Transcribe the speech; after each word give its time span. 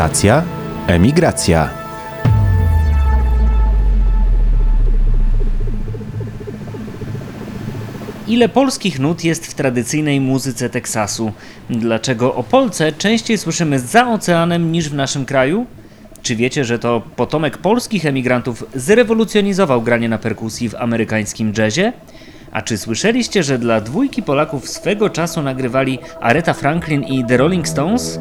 Stacja 0.00 0.42
Emigracja. 0.86 1.68
Ile 8.28 8.48
polskich 8.48 8.98
nut 8.98 9.24
jest 9.24 9.46
w 9.46 9.54
tradycyjnej 9.54 10.20
muzyce 10.20 10.70
Teksasu? 10.70 11.32
Dlaczego 11.70 12.34
o 12.34 12.42
Polce 12.42 12.92
częściej 12.92 13.38
słyszymy 13.38 13.78
za 13.78 14.08
oceanem 14.08 14.72
niż 14.72 14.88
w 14.88 14.94
naszym 14.94 15.24
kraju? 15.24 15.66
Czy 16.22 16.36
wiecie, 16.36 16.64
że 16.64 16.78
to 16.78 17.02
potomek 17.16 17.58
polskich 17.58 18.06
emigrantów 18.06 18.64
zrewolucjonizował 18.74 19.82
granie 19.82 20.08
na 20.08 20.18
perkusji 20.18 20.68
w 20.68 20.74
amerykańskim 20.74 21.52
jazzie? 21.58 21.92
A 22.52 22.62
czy 22.62 22.78
słyszeliście, 22.78 23.42
że 23.42 23.58
dla 23.58 23.80
dwójki 23.80 24.22
Polaków 24.22 24.68
swego 24.68 25.10
czasu 25.10 25.42
nagrywali 25.42 25.98
Aretha 26.20 26.52
Franklin 26.52 27.02
i 27.02 27.24
The 27.24 27.36
Rolling 27.36 27.68
Stones? 27.68 28.20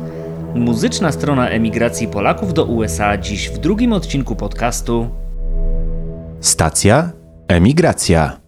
Muzyczna 0.56 1.12
strona 1.12 1.50
emigracji 1.50 2.08
Polaków 2.08 2.54
do 2.54 2.66
USA 2.66 3.18
dziś 3.18 3.50
w 3.50 3.58
drugim 3.58 3.94
odcinku 3.94 4.36
podcastu. 4.36 5.10
Stacja 6.40 7.12
Emigracja. 7.48 8.40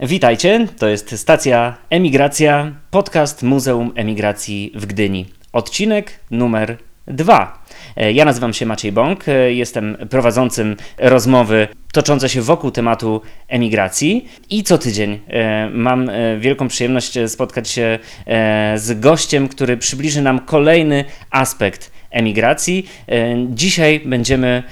Witajcie, 0.00 0.66
to 0.78 0.88
jest 0.88 1.18
stacja 1.18 1.76
Emigracja, 1.90 2.72
podcast 2.90 3.42
Muzeum 3.42 3.92
Emigracji 3.94 4.72
w 4.74 4.86
Gdyni. 4.86 5.26
Odcinek 5.52 6.20
numer 6.30 6.76
dwa. 7.06 7.57
E, 7.98 8.12
Ja 8.12 8.24
nazywam 8.24 8.52
się 8.54 8.66
Maciej 8.66 8.92
Bąk, 8.92 9.28
e, 9.28 9.52
jestem 9.52 9.96
prowadzącym 10.10 10.76
rozmowy 10.98 11.68
toczące 11.92 12.28
się 12.28 12.42
wokół 12.42 12.70
tematu 12.70 13.22
emigracji 13.48 14.28
i 14.50 14.62
co 14.62 14.78
tydzień 14.78 15.20
e, 15.28 15.70
mam 15.70 16.10
wielką 16.38 16.68
przyjemność 16.68 17.18
spotkać 17.26 17.68
się 17.68 17.98
z 18.76 19.00
gościem, 19.00 19.48
który 19.48 19.76
przybliży 19.76 20.22
nam 20.22 20.38
kolejny 20.38 21.04
aspekt 21.30 21.92
emigracji. 22.10 22.88
Dzisiaj 23.48 24.00
będziemy 24.00 24.62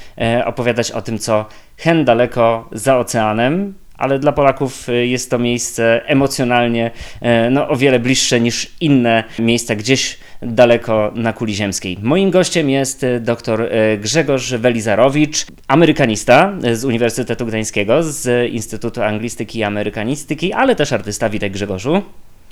opowiadać 0.45 0.91
o 0.91 1.03
tym, 1.03 1.19
co 1.19 1.47
hen 1.77 2.05
daleko 2.05 2.69
za 2.73 2.99
oceanem, 2.99 3.75
ale 3.99 4.19
dla 4.19 4.33
Polaków 4.33 4.89
y, 4.89 5.07
jest 5.07 5.31
to 5.31 5.39
miejsce 5.39 6.01
emocjonalnie 6.07 6.91
e, 7.21 7.51
no, 7.51 7.69
o 7.69 7.77
wiele 7.77 7.99
bliższe 7.99 8.41
niż 8.41 8.73
inne 8.81 9.25
miejsca 9.39 9.77
gdzieś 9.77 10.19
daleko 10.43 11.13
na 11.15 11.33
kuli 11.33 11.55
ziemskiej. 11.55 11.99
Moim 12.03 12.31
gościem 12.31 12.71
jest 12.71 13.05
e, 13.05 13.21
dr 13.21 13.71
Grzegorz 13.99 14.55
Welizarowicz, 14.55 15.47
amerykanista 15.69 16.53
z 16.73 16.85
Uniwersytetu 16.85 17.47
Gdańskiego, 17.47 18.03
z 18.03 18.51
Instytutu 18.53 19.03
Anglistyki 19.03 19.59
i 19.59 19.63
Amerykanistyki, 19.63 20.53
ale 20.53 20.77
też 20.77 20.93
artysta. 20.93 21.29
Witaj 21.31 21.51
Grzegorzu. 21.51 22.03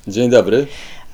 Dzień 0.07 0.29
dobry. 0.29 0.67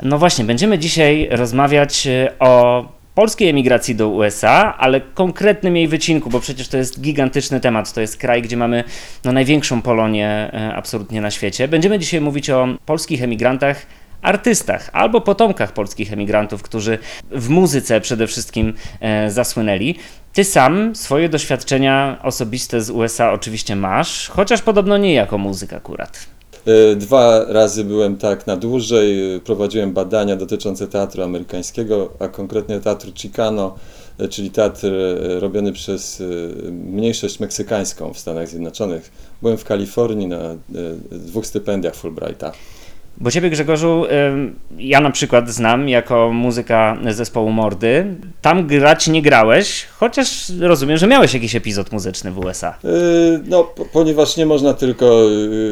No 0.03 0.17
właśnie, 0.17 0.45
będziemy 0.45 0.79
dzisiaj 0.79 1.27
rozmawiać 1.31 2.07
o 2.39 2.85
polskiej 3.15 3.49
emigracji 3.49 3.95
do 3.95 4.09
USA, 4.09 4.77
ale 4.77 5.01
konkretnym 5.01 5.75
jej 5.75 5.87
wycinku, 5.87 6.29
bo 6.29 6.39
przecież 6.39 6.67
to 6.67 6.77
jest 6.77 7.01
gigantyczny 7.01 7.59
temat. 7.59 7.93
To 7.93 8.01
jest 8.01 8.17
kraj, 8.17 8.41
gdzie 8.41 8.57
mamy 8.57 8.83
no, 9.23 9.31
największą 9.31 9.81
Polonię 9.81 10.27
e, 10.53 10.73
absolutnie 10.75 11.21
na 11.21 11.31
świecie. 11.31 11.67
Będziemy 11.67 11.99
dzisiaj 11.99 12.21
mówić 12.21 12.49
o 12.49 12.67
polskich 12.85 13.23
emigrantach. 13.23 13.85
Artystach 14.21 14.89
albo 14.93 15.21
potomkach 15.21 15.71
polskich 15.71 16.13
emigrantów, 16.13 16.63
którzy 16.63 16.97
w 17.31 17.49
muzyce 17.49 18.01
przede 18.01 18.27
wszystkim 18.27 18.73
e, 18.99 19.31
zasłynęli. 19.31 19.95
Ty 20.33 20.43
sam 20.43 20.95
swoje 20.95 21.29
doświadczenia 21.29 22.17
osobiste 22.23 22.81
z 22.81 22.89
USA 22.89 23.31
oczywiście 23.31 23.75
masz, 23.75 24.29
chociaż 24.29 24.61
podobno 24.61 24.97
nie 24.97 25.13
jako 25.13 25.37
muzyk 25.37 25.73
akurat. 25.73 26.30
E, 26.65 26.95
Dwa 26.95 27.45
razy 27.47 27.83
byłem 27.83 28.17
tak 28.17 28.47
na 28.47 28.57
dłużej. 28.57 29.35
e, 29.35 29.39
Prowadziłem 29.39 29.93
badania 29.93 30.35
dotyczące 30.35 30.87
teatru 30.87 31.23
amerykańskiego, 31.23 32.09
a 32.19 32.27
konkretnie 32.27 32.79
teatru 32.79 33.11
Chicano, 33.15 33.75
e, 34.17 34.27
czyli 34.27 34.51
teatr 34.51 34.91
robiony 35.39 35.71
przez 35.71 36.23
mniejszość 36.71 37.39
meksykańską 37.39 38.13
w 38.13 38.19
Stanach 38.19 38.47
Zjednoczonych. 38.47 39.11
Byłem 39.41 39.57
w 39.57 39.63
Kalifornii 39.63 40.27
na 40.27 40.55
dwóch 41.11 41.45
stypendiach 41.45 41.95
Fulbrighta. 41.95 42.51
Bo 43.17 43.31
ciebie, 43.31 43.49
Grzegorzu, 43.49 44.05
ja 44.77 45.01
na 45.01 45.11
przykład 45.11 45.49
znam 45.49 45.89
jako 45.89 46.31
muzyka 46.33 46.97
zespołu 47.11 47.51
Mordy. 47.51 48.05
Tam 48.41 48.67
grać 48.67 49.07
nie 49.07 49.21
grałeś, 49.21 49.85
chociaż 49.97 50.51
rozumiem, 50.59 50.97
że 50.97 51.07
miałeś 51.07 51.33
jakiś 51.33 51.55
epizod 51.55 51.91
muzyczny 51.91 52.31
w 52.31 52.39
USA. 52.39 52.69
E, 52.83 52.87
No, 53.47 53.63
po- 53.63 53.85
ponieważ 53.85 54.37
nie 54.37 54.45
można 54.45 54.73
tylko 54.73 55.05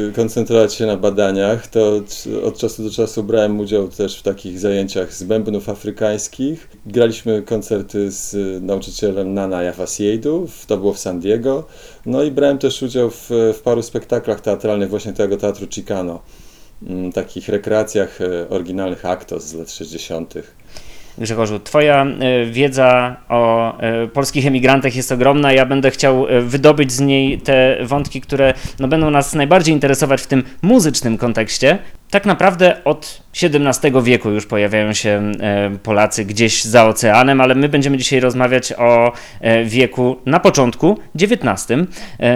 e, 0.08 0.12
koncentrować 0.12 0.74
się 0.74 0.86
na 0.86 0.96
badaniach, 0.96 1.66
to 1.66 2.00
od 2.44 2.58
czasu 2.58 2.84
do 2.84 2.90
czasu 2.90 3.22
brałem 3.24 3.60
udział 3.60 3.88
też 3.88 4.18
w 4.18 4.22
takich 4.22 4.58
zajęciach 4.58 5.14
z 5.14 5.22
bębnów 5.22 5.68
afrykańskich. 5.68 6.68
Graliśmy 6.86 7.42
koncerty 7.42 8.10
z 8.10 8.34
e, 8.34 8.60
nauczycielem 8.60 9.34
Nana 9.34 9.62
Jafasiedu, 9.62 10.48
to 10.66 10.76
było 10.76 10.92
w 10.94 10.98
San 10.98 11.20
Diego. 11.20 11.66
No 12.06 12.22
i 12.22 12.30
brałem 12.30 12.58
też 12.58 12.82
udział 12.82 13.10
w, 13.10 13.30
w 13.30 13.60
paru 13.64 13.82
spektaklach 13.82 14.40
teatralnych 14.40 14.90
właśnie 14.90 15.12
tego 15.12 15.36
teatru 15.36 15.66
Chicano. 15.70 16.20
Mm, 16.82 17.12
Takich 17.12 17.48
rekreacjach 17.48 18.20
e, 18.20 18.48
oryginalnych 18.48 19.04
aktos 19.04 19.44
z 19.44 19.54
lat 19.54 19.70
60. 19.70 20.34
Grzegorzu, 21.18 21.60
twoja 21.60 22.06
y, 22.06 22.50
wiedza 22.50 23.16
o 23.28 23.74
y, 24.04 24.08
polskich 24.08 24.46
emigrantach 24.46 24.96
jest 24.96 25.12
ogromna. 25.12 25.52
Ja 25.52 25.66
będę 25.66 25.90
chciał 25.90 26.28
y, 26.28 26.40
wydobyć 26.40 26.92
z 26.92 27.00
niej 27.00 27.38
te 27.38 27.76
wątki, 27.82 28.20
które 28.20 28.54
no, 28.78 28.88
będą 28.88 29.10
nas 29.10 29.34
najbardziej 29.34 29.74
interesować 29.74 30.22
w 30.22 30.26
tym 30.26 30.42
muzycznym 30.62 31.18
kontekście. 31.18 31.78
Tak 32.10 32.26
naprawdę 32.26 32.84
od 32.84 33.22
XVII 33.42 34.02
wieku 34.02 34.30
już 34.30 34.46
pojawiają 34.46 34.92
się 34.92 35.32
Polacy 35.82 36.24
gdzieś 36.24 36.64
za 36.64 36.86
oceanem, 36.86 37.40
ale 37.40 37.54
my 37.54 37.68
będziemy 37.68 37.96
dzisiaj 37.96 38.20
rozmawiać 38.20 38.72
o 38.72 39.12
wieku 39.64 40.16
na 40.26 40.40
początku 40.40 40.98
XIX, 41.20 41.66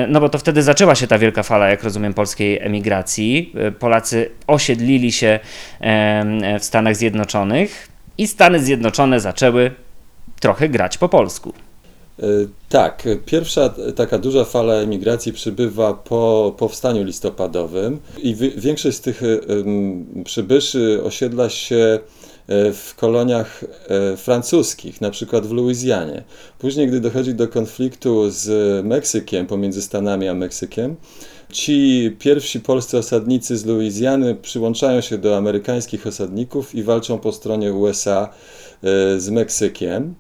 no 0.09 0.21
bo 0.21 0.29
to 0.29 0.39
wtedy 0.39 0.63
zaczęła 0.63 0.95
się 0.95 1.07
ta 1.07 1.19
wielka 1.19 1.43
fala, 1.43 1.69
jak 1.69 1.85
rozumiem, 1.85 2.15
polskiej 2.15 2.59
emigracji. 2.63 3.55
Polacy 3.79 4.31
osiedlili 4.47 5.13
się 5.13 5.41
w 6.61 6.65
Stanach 6.65 6.97
Zjednoczonych 6.97 7.94
i 8.19 8.27
Stany 8.27 8.61
Zjednoczone 8.65 9.21
zaczęły 9.21 9.71
trochę 10.41 10.69
grać 10.69 10.99
po 10.99 11.09
polsku. 11.09 11.53
E, 12.19 12.23
Tak, 12.69 13.09
pierwsza 13.27 13.75
taka 13.97 14.19
duża 14.19 14.45
fala 14.45 14.75
emigracji 14.75 15.33
przybywa 15.33 15.95
po 15.95 16.55
powstaniu 16.59 17.05
listopadowym 17.05 17.99
i 18.19 18.35
wi- 18.35 18.53
większość 18.57 18.97
z 18.97 19.01
tych 19.01 19.23
e, 19.23 19.27
przybyszy 20.25 21.01
osiedla 21.05 21.49
się 21.49 21.77
e, 21.77 22.73
w 22.73 22.95
koloniach 22.97 23.65
francuskich, 24.17 25.01
na 25.01 25.11
przykład 25.11 25.47
w 25.47 25.53
Luizjanie. 25.53 26.23
Później, 26.59 26.87
gdy 26.89 27.01
dochodzi 27.01 27.35
do 27.35 27.49
konfliktu 27.49 28.31
z 28.31 28.49
Meksykiem, 28.87 29.47
pomiędzy 29.47 29.83
Stanami 29.83 30.29
a 30.29 30.35
Meksykiem, 30.35 30.97
ci 31.53 32.17
pierwsi 32.19 32.61
polscy 32.61 32.99
osadnicy 32.99 33.57
z 33.57 33.65
Luizjany 33.67 34.35
przyłączają 34.35 35.01
się 35.01 35.19
do 35.19 35.37
amerykańskich 35.37 36.07
osadników 36.07 36.75
i 36.75 36.83
walczą 36.83 37.19
po 37.19 37.33
stronie 37.33 37.73
USA 37.73 38.29
e, 38.83 39.21
z 39.21 39.31
Meksykiem. 39.31 40.15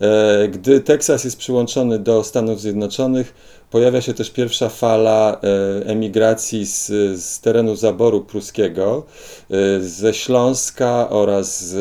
E, 0.00 0.48
Gdy 0.48 0.80
Teksas 0.80 1.24
jest 1.24 1.36
przyłączony 1.36 1.98
do 1.98 2.24
Stanów 2.24 2.60
Zjednoczonych, 2.60 3.34
pojawia 3.70 4.00
się 4.00 4.14
też 4.14 4.30
pierwsza 4.30 4.68
fala 4.68 5.40
e, 5.42 5.86
emigracji 5.86 6.66
z, 6.66 6.86
z 7.22 7.40
terenu 7.40 7.76
zaboru 7.76 8.20
pruskiego, 8.20 9.06
ze 9.80 10.14
Śląska 10.14 11.10
oraz 11.10 11.64
z, 11.64 11.76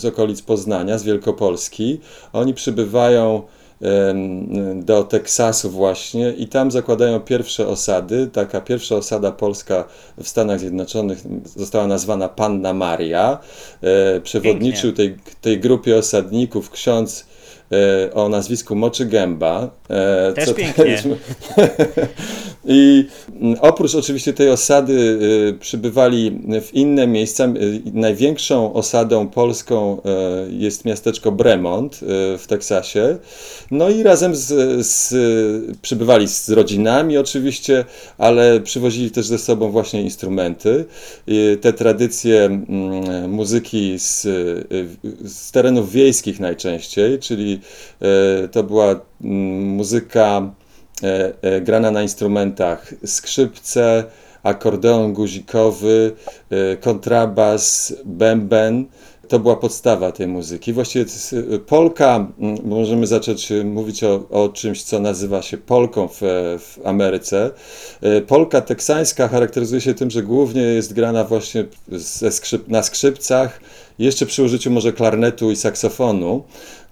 z 0.00 0.04
okolic 0.04 0.42
Poznania, 0.42 0.98
z 0.98 1.02
Wielkopolski. 1.02 2.00
Oni 2.32 2.54
przybywają 2.54 3.42
do 4.74 5.04
Teksasu 5.04 5.70
właśnie 5.70 6.30
i 6.30 6.48
tam 6.48 6.70
zakładają 6.70 7.20
pierwsze 7.20 7.68
osady. 7.68 8.26
Taka 8.32 8.60
pierwsza 8.60 8.96
osada 8.96 9.32
polska 9.32 9.84
w 10.22 10.28
Stanach 10.28 10.60
Zjednoczonych 10.60 11.18
została 11.56 11.86
nazwana 11.86 12.28
Panna 12.28 12.72
Maria. 12.72 13.38
E, 13.82 14.20
Przewodniczył 14.20 14.92
tej, 14.92 15.16
tej 15.40 15.60
grupie 15.60 15.96
osadników 15.96 16.70
ksiądz 16.70 17.26
o 18.14 18.28
nazwisku 18.28 18.76
Moczy 18.76 19.06
Gęba. 19.06 19.70
e, 19.90 20.32
Też 20.32 20.44
co 20.44 20.54
pięknie. 20.54 21.02
I 22.64 23.06
oprócz 23.60 23.94
oczywiście 23.94 24.32
tej 24.32 24.50
osady 24.50 24.92
y, 24.92 25.58
przybywali 25.60 26.40
w 26.62 26.74
inne 26.74 27.06
miejsca. 27.06 27.44
Y, 27.46 27.82
Największą 27.92 28.72
osadą 28.72 29.28
polską 29.28 29.98
y, 29.98 30.52
jest 30.52 30.84
miasteczko 30.84 31.32
Bremont 31.32 32.00
w 32.38 32.44
Teksasie. 32.48 33.18
No 33.70 33.90
i 33.90 34.02
razem 34.02 34.36
z, 34.36 34.46
z, 34.86 35.14
przybywali 35.82 36.28
z 36.28 36.50
rodzinami 36.50 37.18
oczywiście, 37.18 37.84
ale 38.18 38.60
przywozili 38.60 39.10
też 39.10 39.26
ze 39.26 39.38
sobą 39.38 39.70
właśnie 39.70 40.02
instrumenty. 40.02 40.84
I 41.26 41.58
te 41.60 41.72
tradycje 41.72 42.64
muzyki 43.28 43.98
z, 43.98 44.24
y, 44.24 44.64
z 45.24 45.50
terenów 45.50 45.92
wiejskich 45.92 46.40
najczęściej, 46.40 47.18
czyli 47.18 47.60
to 48.52 48.62
była 48.62 48.86
mm, 48.90 49.68
muzyka 49.68 50.52
e, 51.02 51.32
e, 51.42 51.60
grana 51.60 51.90
na 51.90 52.02
instrumentach 52.02 52.94
skrzypce, 53.06 54.04
akordeon 54.42 55.12
guzikowy, 55.12 56.12
e, 56.50 56.76
kontrabas, 56.76 57.94
bęben. 58.04 58.86
To 59.32 59.38
była 59.38 59.56
podstawa 59.56 60.12
tej 60.12 60.28
muzyki. 60.28 60.72
Właściwie 60.72 61.04
polka, 61.66 62.26
możemy 62.64 63.06
zacząć 63.06 63.52
mówić 63.64 64.04
o, 64.04 64.24
o 64.30 64.48
czymś, 64.48 64.82
co 64.82 65.00
nazywa 65.00 65.42
się 65.42 65.58
polką 65.58 66.08
w, 66.08 66.20
w 66.58 66.78
Ameryce. 66.84 67.50
Polka 68.26 68.60
teksańska 68.60 69.28
charakteryzuje 69.28 69.80
się 69.80 69.94
tym, 69.94 70.10
że 70.10 70.22
głównie 70.22 70.62
jest 70.62 70.92
grana 70.92 71.24
właśnie 71.24 71.64
skrzyp, 72.30 72.68
na 72.68 72.82
skrzypcach, 72.82 73.60
jeszcze 73.98 74.26
przy 74.26 74.42
użyciu 74.42 74.70
może 74.70 74.92
klarnetu 74.92 75.50
i 75.50 75.56
saksofonu. 75.56 76.42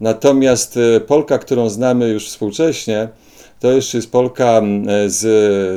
Natomiast 0.01 0.79
polka, 1.07 1.39
którą 1.39 1.69
znamy 1.69 2.09
już 2.09 2.29
współcześnie, 2.29 3.09
to 3.61 3.73
jeszcze 3.73 3.99
jest 3.99 4.13
polka 4.13 4.63
z, 5.07 5.19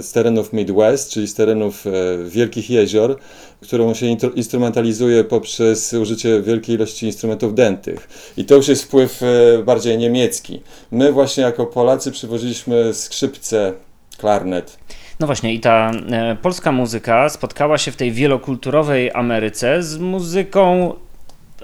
z 0.05 0.11
terenów 0.11 0.53
Midwest, 0.53 1.11
czyli 1.11 1.27
z 1.27 1.33
terenów 1.33 1.87
e, 1.87 1.91
Wielkich 2.29 2.69
Jezior, 2.69 3.17
którą 3.61 3.93
się 3.93 4.05
instrumentalizuje 4.35 5.23
poprzez 5.23 5.93
użycie 5.93 6.41
wielkiej 6.41 6.75
ilości 6.75 7.05
instrumentów 7.05 7.55
dętych. 7.55 8.07
I 8.37 8.45
to 8.45 8.55
już 8.55 8.67
jest 8.67 8.83
wpływ 8.83 9.23
e, 9.23 9.63
bardziej 9.63 9.97
niemiecki. 9.97 10.61
My 10.91 11.11
właśnie 11.11 11.43
jako 11.43 11.65
Polacy 11.65 12.11
przywoziliśmy 12.11 12.93
skrzypce, 12.93 13.73
klarnet. 14.17 14.77
No 15.19 15.25
właśnie, 15.25 15.53
i 15.53 15.59
ta 15.59 15.91
e, 15.91 16.37
polska 16.41 16.71
muzyka 16.71 17.29
spotkała 17.29 17.77
się 17.77 17.91
w 17.91 17.95
tej 17.95 18.11
wielokulturowej 18.11 19.11
Ameryce 19.13 19.83
z 19.83 19.97
muzyką 19.97 20.93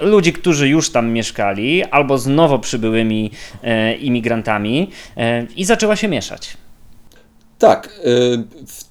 ludzi, 0.02 0.34
którzy 0.34 0.70
już 0.70 0.90
tam 0.90 1.12
mieszkali, 1.12 1.84
albo 1.84 2.18
z 2.18 2.28
nowo 2.28 2.60
przybyłymi 2.60 3.32
e, 3.64 3.94
imigrantami 3.94 4.90
e, 5.18 5.46
i 5.56 5.66
zaczęła 5.66 5.96
się 5.96 6.08
mieszać. 6.08 6.58
Tak, 7.60 8.00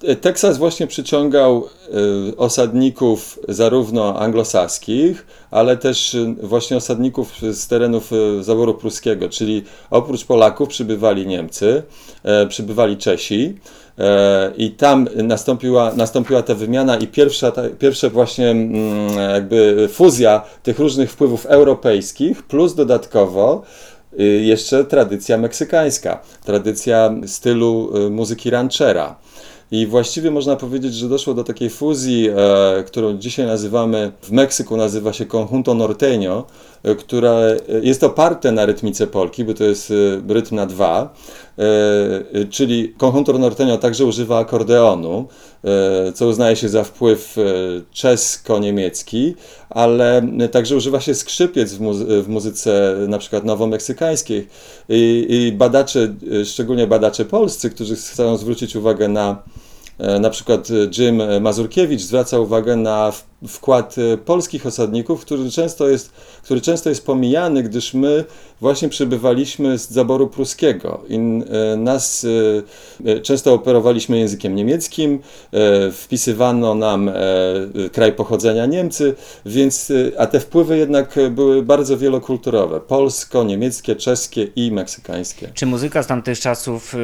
e, 0.03 0.15
Teksas 0.15 0.57
właśnie 0.57 0.87
przyciągał 0.87 1.63
e, 1.63 2.37
osadników 2.37 3.39
zarówno 3.47 4.19
anglosaskich, 4.19 5.27
ale 5.51 5.77
też 5.77 6.15
e, 6.15 6.35
właśnie 6.43 6.77
osadników 6.77 7.33
z 7.51 7.67
terenów 7.67 8.11
zaboru 8.41 8.73
pruskiego, 8.73 9.29
czyli 9.29 9.63
oprócz 9.89 10.25
Polaków 10.25 10.69
przybywali 10.69 11.27
Niemcy, 11.27 11.83
przybywali 12.49 12.97
Czesi, 12.97 13.57
i 14.57 14.71
tam 14.71 15.07
nastąpiła, 15.15 15.93
nastąpiła 15.93 16.43
ta 16.43 16.55
wymiana 16.55 16.97
i 16.97 17.07
pierwsza, 17.07 17.51
ta, 17.51 17.61
pierwsza 17.79 18.09
właśnie 18.09 18.49
mm, 18.49 19.17
jakby 19.33 19.89
fuzja 19.93 20.41
tych 20.63 20.79
różnych 20.79 21.11
wpływów 21.11 21.45
europejskich, 21.45 22.43
plus 22.43 22.75
dodatkowo 22.75 23.63
y, 23.63 23.98
jeszcze 24.41 24.85
tradycja 24.85 25.37
meksykańska, 25.37 26.21
tradycja 26.45 27.11
stylu 27.25 27.97
y, 27.97 28.09
muzyki 28.09 28.49
ranchera. 28.49 29.15
I 29.71 29.87
właściwie 29.87 30.31
można 30.31 30.55
powiedzieć, 30.55 30.93
że 30.93 31.09
doszło 31.09 31.33
do 31.33 31.43
takiej 31.43 31.69
fuzji, 31.69 32.29
e, 32.29 32.83
którą 32.83 33.17
dzisiaj 33.17 33.45
nazywamy, 33.45 34.11
w 34.21 34.31
Meksyku 34.31 34.77
nazywa 34.77 35.13
się 35.13 35.25
conjunto 35.25 35.73
norteño, 35.73 36.43
e, 36.83 36.95
która 36.95 37.39
jest 37.81 38.03
oparte 38.03 38.51
na 38.51 38.65
rytmice 38.65 39.07
polki, 39.07 39.43
bo 39.43 39.53
to 39.53 39.63
jest 39.63 39.91
e, 39.91 40.33
rytm 40.33 40.55
na 40.55 40.65
dwa, 40.65 41.13
e, 41.57 42.45
czyli 42.45 42.93
conjunto 42.97 43.33
norteño 43.33 43.77
także 43.77 44.05
używa 44.05 44.37
akordeonu, 44.37 45.27
co 46.15 46.27
uznaje 46.27 46.55
się 46.55 46.69
za 46.69 46.83
wpływ 46.83 47.35
czesko-niemiecki, 47.91 49.35
ale 49.69 50.21
także 50.51 50.75
używa 50.75 50.99
się 50.99 51.15
skrzypiec 51.15 51.73
w, 51.73 51.81
muzy 51.81 52.21
w 52.23 52.27
muzyce 52.27 52.95
na 53.07 53.17
przykład 53.17 53.45
nowomeksykańskiej. 53.45 54.47
I, 54.89 55.25
i 55.29 55.51
badacze, 55.51 56.15
szczególnie 56.45 56.87
badacze 56.87 57.25
polscy, 57.25 57.69
którzy 57.69 57.95
chcą 57.95 58.37
zwrócić 58.37 58.75
uwagę 58.75 59.07
na 59.07 59.43
na 60.19 60.29
przykład 60.29 60.67
Jim 60.97 61.21
Mazurkiewicz 61.41 62.01
zwraca 62.01 62.39
uwagę 62.39 62.75
na 62.75 63.11
wkład 63.47 63.95
e, 63.97 64.17
polskich 64.17 64.65
osadników, 64.65 65.21
który 65.21 65.51
często 65.51 65.89
jest, 65.89 66.11
który 66.43 66.61
często 66.61 66.89
jest 66.89 67.05
pomijany, 67.05 67.63
gdyż 67.63 67.93
my 67.93 68.25
właśnie 68.61 68.89
przybywaliśmy 68.89 69.77
z 69.77 69.89
zaboru 69.89 70.27
pruskiego 70.27 71.03
i 71.09 71.19
nas 71.77 72.25
często 73.23 73.53
operowaliśmy 73.53 74.19
językiem 74.19 74.55
niemieckim, 74.55 75.19
wpisywano 75.91 76.75
nam 76.75 77.11
kraj 77.91 78.13
pochodzenia 78.13 78.65
Niemcy, 78.65 79.15
więc, 79.45 79.91
a 80.17 80.27
te 80.27 80.39
wpływy 80.39 80.77
jednak 80.77 81.15
były 81.31 81.63
bardzo 81.63 81.97
wielokulturowe, 81.97 82.79
polsko-niemieckie, 82.79 83.95
czeskie 83.95 84.43
i 84.55 84.71
meksykańskie. 84.71 85.49
Czy 85.53 85.65
muzyka 85.65 86.03
z 86.03 86.07
tamtych 86.07 86.39
czasów 86.39 86.95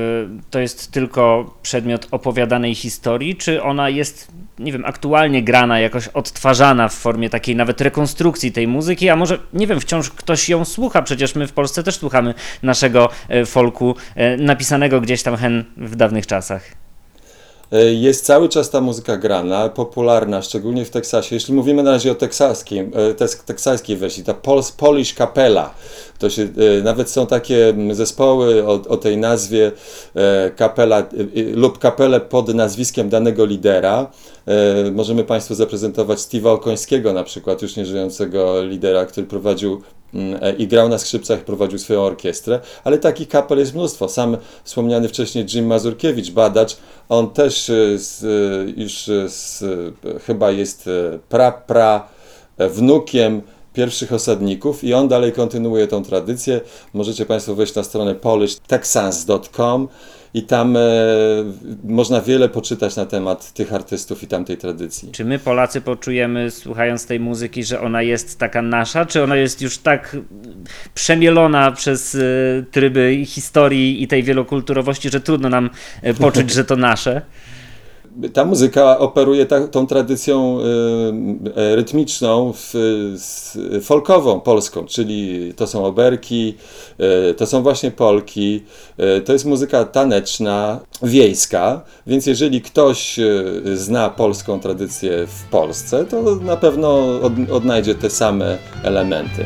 to 0.50 0.60
jest 0.60 0.92
tylko 0.92 1.54
przedmiot 1.62 2.08
opowiadanej 2.12 2.76
historii, 2.76 3.36
czy 3.36 3.64
ona 3.64 3.90
jest, 3.90 4.28
nie 4.60 4.72
wiem, 4.72 4.86
aktualnie 4.86 5.44
grana, 5.44 5.80
jakoś 5.80 6.08
odtwarzana 6.26 6.90
w 6.90 6.94
formie 6.94 7.30
takiej 7.30 7.56
nawet 7.56 7.82
rekonstrukcji 7.82 8.52
tej 8.52 8.68
muzyki, 8.68 9.10
a 9.10 9.16
może, 9.16 9.40
nie 9.54 9.68
wiem, 9.68 9.80
wciąż 9.80 10.10
ktoś 10.10 10.50
ją 10.50 10.66
słucha, 10.66 11.02
przecież 11.02 11.36
my 11.36 11.48
w 11.48 11.54
Polsce 11.54 11.84
też 11.84 11.96
słuchamy 11.96 12.34
naszego 12.64 13.10
e, 13.30 13.46
folku 13.46 13.96
e, 14.16 14.38
napisanego 14.38 15.02
gdzieś 15.02 15.24
tam 15.24 15.38
hen 15.38 15.66
w 15.78 15.96
dawnych 15.96 16.28
czasach. 16.28 16.85
E, 17.72 17.94
jest 17.94 18.26
cały 18.26 18.50
czas 18.50 18.70
ta 18.70 18.82
muzyka 18.82 19.18
grana, 19.18 19.70
popularna, 19.70 20.42
szczególnie 20.42 20.86
w 20.86 20.90
Teksasie. 20.90 21.36
Jeśli 21.36 21.54
mówimy 21.54 21.84
na 21.84 21.92
razie 21.92 22.12
o 22.12 22.16
teksaskim, 22.16 22.92
teksaskiej 23.46 23.98
wersji, 23.98 24.24
ta 24.24 24.34
Polish 24.78 25.14
Capella, 25.14 25.74
to 26.20 26.30
się, 26.30 26.44
e, 26.80 26.84
nawet 26.84 27.10
są 27.10 27.28
takie 27.28 27.74
zespoły 27.92 28.68
o, 28.68 28.72
o 28.74 28.98
tej 28.98 29.18
nazwie 29.18 29.72
e, 30.16 30.52
kapela 30.56 31.04
lub 31.54 31.80
kapelę 31.80 32.20
pod 32.20 32.54
nazwiskiem 32.54 33.10
danego 33.10 33.46
lidera. 33.46 34.12
Możemy 34.92 35.24
Państwu 35.24 35.56
zaprezentować 35.56 36.20
Steve'a 36.20 36.50
Okońskiego 36.50 37.14
na 37.14 37.24
przykład, 37.24 37.62
już 37.62 37.76
nieżyjącego 37.76 38.64
lidera, 38.64 39.06
który 39.06 39.28
prowadził 39.28 39.82
i 40.58 40.68
grał 40.68 40.90
na 40.90 40.98
skrzypcach, 40.98 41.44
prowadził 41.44 41.80
swoją 41.80 42.02
orkiestrę, 42.02 42.60
ale 42.84 42.98
takich 42.98 43.28
kapel 43.28 43.60
jest 43.60 43.74
mnóstwo. 43.74 44.10
Sam 44.10 44.38
wspomniany 44.64 45.08
wcześniej 45.08 45.46
Jim 45.54 45.66
Mazurkiewicz, 45.66 46.32
badacz, 46.32 46.78
on 47.10 47.30
też 47.30 47.70
e, 47.70 48.00
z, 48.00 48.24
e, 48.24 48.82
już 48.82 49.10
e, 49.10 49.30
z, 49.30 49.64
chyba 50.26 50.52
jest 50.52 50.90
pra, 51.30 51.52
pra 51.52 52.08
wnukiem 52.60 53.42
pierwszych 53.76 54.14
osadników 54.14 54.84
i 54.84 54.94
on 54.94 55.08
dalej 55.08 55.32
kontynuuje 55.32 55.88
tą 55.88 56.04
tradycję. 56.04 56.62
Możecie 56.94 57.26
Państwo 57.26 57.56
wejść 57.56 57.76
na 57.76 57.84
stronę 57.84 58.16
polishtexans.com 58.16 59.88
i 60.36 60.44
tam 60.44 60.78
e, 60.78 60.82
można 61.84 62.22
wiele 62.22 62.50
poczytać 62.50 62.96
na 62.96 63.06
temat 63.06 63.54
tych 63.54 63.74
artystów 63.74 64.24
i 64.24 64.28
tamtej 64.28 64.58
tradycji. 64.58 65.12
Czy 65.12 65.26
my 65.26 65.40
Polacy 65.40 65.82
poczujemy, 65.82 66.52
słuchając 66.52 67.06
tej 67.06 67.20
muzyki, 67.20 67.64
że 67.64 67.82
ona 67.82 68.02
jest 68.02 68.40
taka 68.40 68.62
nasza, 68.62 69.06
czy 69.06 69.24
ona 69.24 69.36
jest 69.36 69.62
już 69.62 69.78
tak 69.78 70.18
przemielona 70.94 71.72
przez 71.72 72.16
e, 72.16 72.20
tryby 72.72 73.24
historii 73.26 74.04
i 74.04 74.08
tej 74.08 74.24
wielokulturowości, 74.24 75.10
że 75.10 75.22
trudno 75.22 75.50
nam 75.50 75.70
e, 76.02 76.14
poczuć, 76.14 76.52
że 76.52 76.66
to 76.66 76.76
nasze? 76.76 77.22
ta 78.34 78.46
muzyka 78.46 79.00
operuje 79.00 79.46
ta, 79.46 79.68
tą 79.68 79.88
tradycją 79.88 80.60
y, 80.60 80.64
y, 81.62 81.76
rytmiczną, 81.76 82.54
w, 82.54 82.74
folkową 83.82 84.40
polską, 84.40 84.86
czyli 84.86 85.54
to 85.54 85.68
są 85.68 85.86
oberki, 85.86 86.56
y, 87.30 87.34
to 87.34 87.48
są 87.48 87.64
właśnie 87.64 87.92
polki, 87.92 88.64
to 89.26 89.34
jest 89.34 89.46
muzyka 89.46 89.86
taneczna, 89.86 90.80
wiejska, 91.04 91.82
więc 92.08 92.26
jeżeli 92.26 92.62
ktoś 92.62 93.20
zna 93.74 94.10
polską 94.10 94.60
tradycję 94.60 95.28
w 95.28 95.44
Polsce, 95.44 96.06
to 96.06 96.36
na 96.36 96.58
pewno 96.58 97.00
od, 97.22 97.34
odnajdzie 97.52 97.96
te 97.96 98.10
same 98.10 98.58
elementy. 98.84 99.46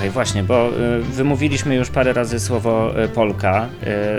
Słuchaj, 0.00 0.10
właśnie, 0.10 0.42
bo 0.42 0.68
y, 0.68 1.02
wymówiliśmy 1.02 1.74
już 1.74 1.90
parę 1.90 2.12
razy 2.12 2.40
słowo 2.40 3.02
y, 3.04 3.08
Polka. 3.08 3.68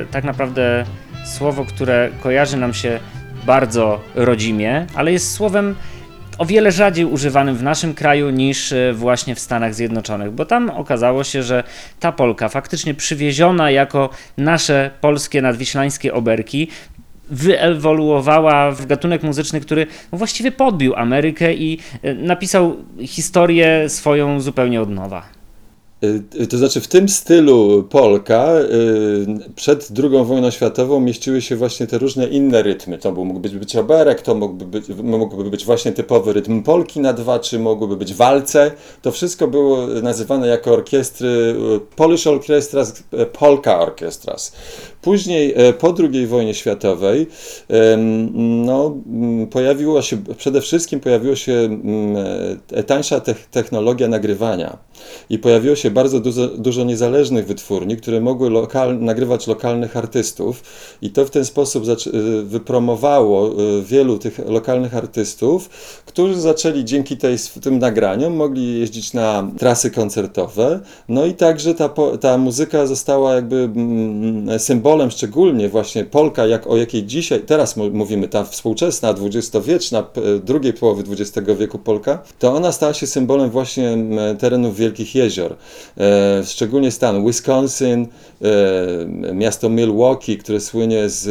Y, 0.03 0.05
tak 0.11 0.23
naprawdę 0.23 0.85
słowo, 1.25 1.65
które 1.65 2.09
kojarzy 2.23 2.57
nam 2.57 2.73
się 2.73 2.99
bardzo 3.45 3.99
rodzimie, 4.15 4.85
ale 4.95 5.11
jest 5.11 5.33
słowem 5.33 5.75
o 6.37 6.45
wiele 6.45 6.71
rzadziej 6.71 7.05
używanym 7.05 7.55
w 7.55 7.63
naszym 7.63 7.93
kraju 7.93 8.29
niż 8.29 8.73
właśnie 8.93 9.35
w 9.35 9.39
Stanach 9.39 9.75
Zjednoczonych, 9.75 10.31
bo 10.31 10.45
tam 10.45 10.69
okazało 10.69 11.23
się, 11.23 11.43
że 11.43 11.63
ta 11.99 12.11
Polka 12.11 12.49
faktycznie 12.49 12.93
przywieziona 12.93 13.71
jako 13.71 14.09
nasze 14.37 14.91
polskie 15.01 15.41
nadwiślańskie 15.41 16.13
oberki 16.13 16.67
wyewoluowała 17.29 18.71
w 18.71 18.85
gatunek 18.85 19.23
muzyczny, 19.23 19.61
który 19.61 19.87
właściwie 20.11 20.51
podbił 20.51 20.95
Amerykę 20.95 21.53
i 21.53 21.79
napisał 22.15 22.75
historię 23.05 23.89
swoją 23.89 24.41
zupełnie 24.41 24.81
od 24.81 24.89
nowa. 24.89 25.40
Y, 26.03 26.47
to 26.47 26.57
znaczy 26.57 26.81
w 26.81 26.87
tym 26.87 27.09
stylu 27.09 27.83
polka 27.83 28.53
y, 28.59 29.53
przed 29.55 29.89
II 30.03 30.25
wojną 30.25 30.51
światową 30.51 30.99
mieściły 30.99 31.41
się 31.41 31.55
właśnie 31.55 31.87
te 31.87 31.97
różne 31.97 32.27
inne 32.27 32.63
rytmy. 32.63 32.97
To 32.97 33.11
mógłby 33.11 33.49
być 33.49 33.75
oberek, 33.75 34.21
to 34.21 34.35
mógłby 34.35 34.65
być, 34.65 34.89
mógłby 35.03 35.49
być 35.49 35.65
właśnie 35.65 35.91
typowy 35.91 36.33
rytm 36.33 36.63
polki 36.63 36.99
na 36.99 37.13
dwa, 37.13 37.39
czy 37.39 37.59
mogłyby 37.59 37.97
być 37.97 38.13
walce. 38.13 38.71
To 39.01 39.11
wszystko 39.11 39.47
było 39.47 39.87
nazywane 39.87 40.47
jako 40.47 40.71
orkiestry 40.71 41.27
y, 41.27 41.79
Polish 41.95 42.27
Orchestras, 42.27 43.03
Polka 43.33 43.79
Orchestras. 43.79 44.53
Później, 45.01 45.55
po 45.79 45.95
II 45.99 46.27
wojnie 46.27 46.53
światowej, 46.53 47.27
no, 48.33 48.97
pojawiło 49.51 50.01
się, 50.01 50.17
przede 50.37 50.61
wszystkim 50.61 50.99
pojawiła 50.99 51.35
się 51.35 51.81
tańsza 52.87 53.21
technologia 53.51 54.07
nagrywania 54.07 54.77
i 55.29 55.39
pojawiło 55.39 55.75
się 55.75 55.90
bardzo 55.91 56.19
dużo, 56.19 56.47
dużo 56.47 56.83
niezależnych 56.83 57.47
wytwórni, 57.47 57.97
które 57.97 58.21
mogły 58.21 58.49
lokal, 58.49 58.99
nagrywać 58.99 59.47
lokalnych 59.47 59.97
artystów 59.97 60.63
i 61.01 61.09
to 61.09 61.25
w 61.25 61.29
ten 61.29 61.45
sposób 61.45 61.83
y, 62.07 62.43
wypromowało 62.43 63.61
y, 63.79 63.83
wielu 63.83 64.17
tych 64.17 64.39
lokalnych 64.39 64.95
artystów, 64.95 65.69
którzy 66.05 66.41
zaczęli 66.41 66.85
dzięki 66.85 67.17
tej, 67.17 67.37
tym 67.61 67.79
nagraniom 67.79 68.35
mogli 68.35 68.79
jeździć 68.79 69.13
na 69.13 69.51
trasy 69.57 69.91
koncertowe, 69.91 70.79
no 71.09 71.25
i 71.25 71.33
także 71.33 71.75
ta, 71.75 71.89
ta 72.21 72.37
muzyka 72.37 72.85
została 72.85 73.35
jakby 73.35 73.55
mm, 73.55 74.59
symbolem 74.59 75.11
szczególnie 75.11 75.69
właśnie 75.69 76.05
Polka, 76.05 76.45
jak 76.45 76.67
o 76.67 76.77
jakiej 76.77 77.03
dzisiaj, 77.03 77.39
teraz 77.39 77.77
mówimy, 77.77 78.27
ta 78.27 78.43
współczesna, 78.43 79.13
dwudziestowieczna, 79.13 80.03
drugiej 80.43 80.73
połowy 80.73 81.03
XX 81.09 81.47
wieku 81.59 81.79
Polka, 81.79 82.23
to 82.39 82.53
ona 82.53 82.71
stała 82.71 82.93
się 82.93 83.07
symbolem 83.07 83.49
właśnie 83.49 83.97
terenów 84.39 84.75
wielkich 84.75 85.15
jezior. 85.15 85.55
E, 85.97 86.41
szczególnie 86.45 86.91
stan 86.91 87.25
Wisconsin, 87.25 88.07
e, 88.41 89.33
miasto 89.33 89.69
Milwaukee, 89.69 90.37
które 90.37 90.59
słynie 90.59 91.09
z, 91.09 91.23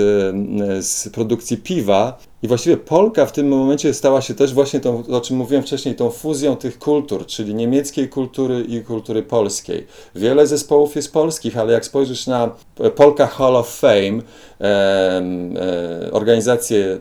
z 0.87 1.09
produkcji 1.09 1.57
piwa. 1.57 2.19
I 2.43 2.49
właściwie 2.49 2.77
Polka 2.77 3.27
w 3.27 3.33
tym 3.33 3.49
momencie 3.49 3.95
stała 3.95 4.21
się 4.21 4.35
też 4.35 4.55
właśnie 4.55 4.81
tą, 4.81 5.03
o 5.07 5.21
czym 5.21 5.37
mówiłem 5.37 5.63
wcześniej, 5.63 5.95
tą 5.95 6.11
fuzją 6.11 6.57
tych 6.57 6.79
kultur, 6.79 7.27
czyli 7.27 7.55
niemieckiej 7.55 8.09
kultury 8.09 8.65
i 8.69 8.83
kultury 8.83 9.23
polskiej. 9.23 9.87
Wiele 10.15 10.47
zespołów 10.47 10.97
jest 10.97 11.13
polskich, 11.13 11.59
ale 11.59 11.73
jak 11.73 11.85
spojrzysz 11.85 12.27
na 12.27 12.51
Polka 12.97 13.27
Hall 13.27 13.57
of 13.57 13.69
Fame, 13.69 14.23
e, 14.61 14.65
e, 14.65 16.13
organizację 16.13 16.99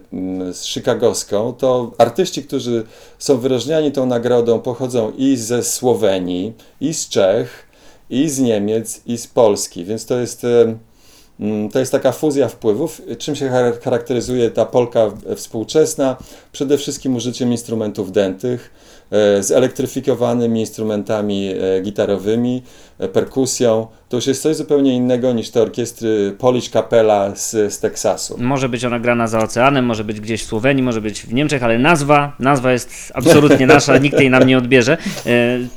chicagowską, 0.64 1.54
to 1.54 1.92
artyści, 1.98 2.44
którzy 2.44 2.84
są 3.20 3.38
wyróżniani 3.38 3.92
tą 3.92 4.06
nagrodą, 4.06 4.60
pochodzą 4.60 5.12
i 5.18 5.38
ze 5.38 5.64
Słowenii, 5.64 6.54
i 6.82 6.94
z 6.94 7.10
Czech, 7.10 7.70
i 8.10 8.30
z 8.30 8.40
Niemiec, 8.40 9.02
i 9.06 9.18
z 9.18 9.28
Polski, 9.28 9.86
więc 9.86 10.06
to 10.06 10.20
jest, 10.20 10.44
mm, 10.44 10.80
to 11.72 11.80
jest 11.80 11.92
taka 11.92 12.12
fuzja 12.12 12.48
wpływów. 12.48 13.02
Czym 13.18 13.36
się 13.36 13.50
charakteryzuje 13.84 14.52
ta 14.52 14.66
Polka 14.66 15.12
współczesna? 15.36 16.18
Przede 16.52 16.78
wszystkim 16.78 17.16
użyciem 17.16 17.52
instrumentów 17.52 18.12
dętych, 18.12 18.72
zelektryfikowanymi 19.40 20.60
instrumentami 20.60 21.48
e, 21.48 21.82
gitarowymi, 21.82 22.64
e, 23.00 23.08
perkusją. 23.08 23.88
To 24.10 24.18
już 24.18 24.28
jest 24.28 24.42
coś 24.42 24.56
zupełnie 24.56 24.96
innego 24.96 25.34
niż 25.34 25.50
te 25.50 25.62
orkiestry 25.62 26.36
Polish 26.38 26.70
Capella 26.70 27.36
z, 27.36 27.74
z 27.74 27.80
Teksasu. 27.80 28.38
Może 28.40 28.70
być 28.70 28.86
ona 28.86 29.00
grana 29.00 29.28
za 29.28 29.40
oceanem, 29.40 29.86
może 29.86 30.04
być 30.04 30.22
gdzieś 30.22 30.44
w 30.44 30.46
Słowenii, 30.46 30.84
może 30.84 31.02
być 31.02 31.22
w 31.22 31.34
Niemczech, 31.34 31.64
ale 31.64 31.80
nazwa, 31.80 32.36
nazwa 32.40 32.72
jest 32.72 33.12
absolutnie 33.16 33.68
nasza, 33.76 33.98
nikt 33.98 34.20
jej 34.20 34.30
nam 34.30 34.44
nie 34.44 34.58
odbierze. 34.58 34.98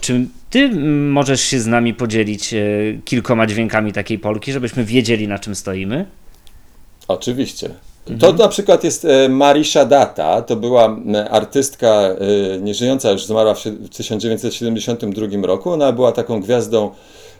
Czy 0.01 0.27
ty 0.51 0.71
możesz 1.09 1.41
się 1.41 1.61
z 1.61 1.67
nami 1.67 1.95
podzielić 1.95 2.55
kilkoma 3.05 3.47
dźwiękami 3.47 3.93
takiej 3.93 4.19
Polki, 4.19 4.53
żebyśmy 4.53 4.85
wiedzieli 4.85 5.29
na 5.29 5.39
czym 5.39 5.55
stoimy? 5.55 6.07
Oczywiście. 7.09 7.71
To 8.21 8.33
na 8.33 8.49
przykład 8.49 8.85
jest 8.85 9.05
e, 9.05 9.29
Marisha 9.29 9.85
Data, 9.85 10.43
to 10.43 10.57
była 10.57 10.97
artystka 11.31 11.89
e, 11.89 12.17
nieżyjąca, 12.61 13.11
już 13.11 13.27
zmarła 13.27 13.55
w 13.55 13.89
1972 13.97 15.27
roku. 15.43 15.71
Ona 15.71 15.93
była 15.93 16.13
taką 16.13 16.41
gwiazdą 16.41 16.91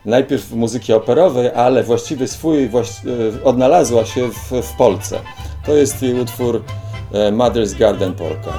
najpierw 0.05 0.53
muzyki 0.53 0.93
operowej, 0.93 1.51
ale 1.55 1.83
właściwie 1.83 2.29
swój 2.29 2.69
właści 2.69 3.03
e, 3.09 3.45
odnalazła 3.45 4.05
się 4.07 4.29
w, 4.29 4.63
w 4.63 4.77
Polsce. 4.77 5.19
To 5.67 5.75
jest 5.75 6.03
jej 6.03 6.21
utwór 6.21 6.63
Mother's 7.33 7.79
Garden 7.79 8.15
Polka. 8.15 8.53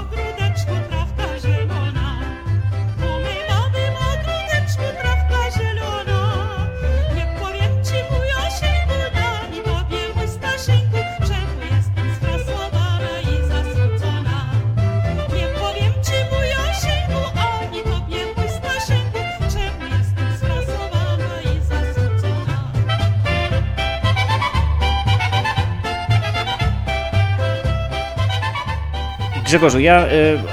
Grzegorzu, 29.54 29.80
ja 29.80 30.06
y, 30.06 30.10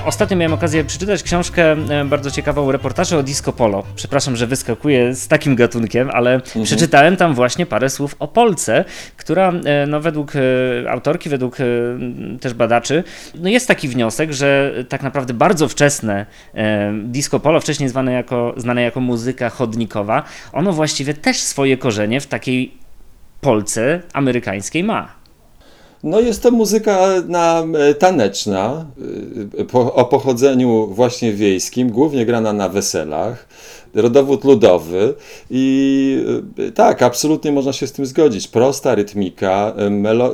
ostatnio 0.07 0.37
miałem 0.37 0.52
okazję 0.52 0.85
przeczytać 0.85 1.23
książkę 1.23 1.76
y, 2.02 2.04
bardzo 2.04 2.30
ciekawą, 2.30 2.73
reportaże 2.73 3.19
o 3.19 3.23
disco 3.23 3.52
polo. 3.52 3.83
Przepraszam, 3.95 4.37
że 4.37 4.47
wyskakuję 4.47 5.14
z 5.14 5.28
takim 5.28 5.57
gatunkiem, 5.57 6.11
ale 6.12 6.35
mhm. 6.35 6.64
przeczytałem 6.64 7.16
tam 7.16 7.35
właśnie 7.35 7.66
parę 7.66 7.90
słów 7.90 8.16
o 8.19 8.28
Polce, 8.28 8.85
która 9.16 9.52
y, 9.52 9.87
no, 9.87 10.00
według 10.00 10.37
y, 10.37 10.40
autorki, 10.90 11.28
według 11.28 11.61
y, 11.61 11.97
też 12.40 12.54
badaczy, 12.54 13.04
no, 13.35 13.49
jest 13.49 13.69
taki 13.69 13.88
wniosek, 13.88 14.33
że 14.33 14.75
tak 14.88 15.02
naprawdę 15.02 15.35
bardzo 15.35 15.69
wczesne 15.69 16.26
y, 16.54 16.59
disco 17.04 17.40
polo, 17.40 17.61
wcześniej 17.61 17.88
zwane 17.88 18.12
jako, 18.12 18.54
znane 18.57 18.83
jako 18.83 19.00
muzyka 19.00 19.50
chodnikowa, 19.50 20.23
ono 20.52 20.73
właściwie 20.73 21.14
też 21.14 21.37
swoje 21.37 21.76
korzenie 21.76 22.21
w 22.21 22.26
takiej 22.26 22.75
Polce 23.40 24.02
amerykańskiej 24.12 24.85
ma. 24.85 25.19
No 26.02 26.21
jest 26.21 26.42
to 26.42 26.50
muzyka 26.50 27.09
na, 27.28 27.64
e, 27.78 27.95
taneczna, 27.95 28.87
e, 29.59 29.64
po, 29.64 29.95
o 29.95 30.04
pochodzeniu 30.04 30.87
właśnie 30.87 31.33
wiejskim, 31.33 31.90
głównie 31.90 32.26
grana 32.26 32.52
na 32.52 32.69
weselach, 32.69 33.49
rodowód 33.95 34.45
ludowy 34.45 35.14
i 35.50 36.25
e, 36.59 36.73
tak, 36.73 37.02
absolutnie 37.02 37.52
można 37.52 37.73
się 37.73 37.87
z 37.87 37.92
tym 37.92 38.07
zgodzić. 38.07 38.49
Prosta 38.49 38.95
rytmika, 38.95 39.75
melo, 39.90 40.33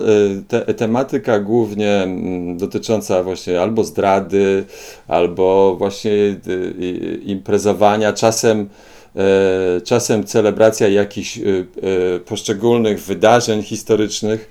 te, 0.48 0.74
tematyka 0.74 1.40
głównie 1.40 2.08
dotycząca 2.56 3.22
właśnie 3.22 3.60
albo 3.60 3.84
zdrady, 3.84 4.64
albo 5.08 5.76
właśnie 5.78 6.12
imprezowania, 7.24 8.12
czasem 8.12 8.68
czasem 9.84 10.24
celebracja 10.24 10.88
jakichś 10.88 11.38
poszczególnych 12.26 13.00
wydarzeń 13.00 13.62
historycznych 13.62 14.48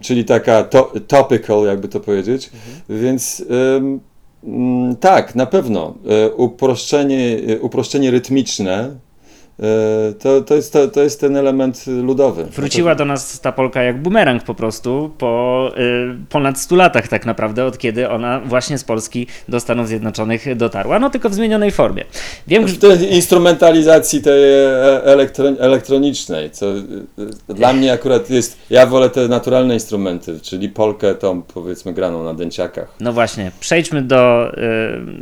czyli 0.00 0.24
taka 0.24 0.64
to, 0.64 0.92
topical, 1.06 1.64
jakby 1.64 1.88
to 1.88 2.00
powiedzieć. 2.00 2.50
Mhm. 2.54 3.02
Więc 3.02 3.44
um, 3.74 4.00
tak, 5.00 5.34
na 5.34 5.46
pewno 5.46 5.94
e, 6.08 6.30
uproszczenie, 6.30 7.38
e, 7.48 7.60
uproszczenie 7.60 8.10
rytmiczne 8.10 8.90
to, 10.18 10.40
to, 10.40 10.54
jest, 10.54 10.72
to, 10.72 10.88
to 10.88 11.02
jest 11.02 11.20
ten 11.20 11.36
element 11.36 11.86
ludowy. 11.86 12.44
Wróciła 12.44 12.94
do 12.94 13.04
nas 13.04 13.40
ta 13.40 13.52
Polka 13.52 13.82
jak 13.82 14.02
bumerang 14.02 14.42
po 14.42 14.54
prostu 14.54 15.10
po 15.18 15.70
y, 15.78 16.16
ponad 16.28 16.60
100 16.60 16.76
latach 16.76 17.08
tak 17.08 17.26
naprawdę, 17.26 17.64
od 17.64 17.78
kiedy 17.78 18.08
ona 18.08 18.40
właśnie 18.40 18.78
z 18.78 18.84
Polski 18.84 19.26
do 19.48 19.60
Stanów 19.60 19.88
Zjednoczonych 19.88 20.56
dotarła, 20.56 20.98
no 20.98 21.10
tylko 21.10 21.28
w 21.28 21.34
zmienionej 21.34 21.70
formie. 21.70 22.04
Wiem, 22.46 22.66
w 22.66 22.78
tej 22.78 23.14
instrumentalizacji 23.14 24.22
tej 24.22 24.52
e, 24.52 25.02
elektro, 25.04 25.48
elektronicznej, 25.48 26.50
co 26.50 26.66
dla 27.48 27.72
mnie 27.72 27.92
akurat 27.92 28.30
jest, 28.30 28.58
ja 28.70 28.86
wolę 28.86 29.10
te 29.10 29.28
naturalne 29.28 29.74
instrumenty, 29.74 30.40
czyli 30.40 30.68
Polkę 30.68 31.14
tą 31.14 31.42
powiedzmy 31.42 31.92
graną 31.92 32.24
na 32.24 32.34
dęciakach. 32.34 32.94
No 33.00 33.12
właśnie, 33.12 33.50
przejdźmy 33.60 34.02
do 34.02 34.52
y, 34.54 34.60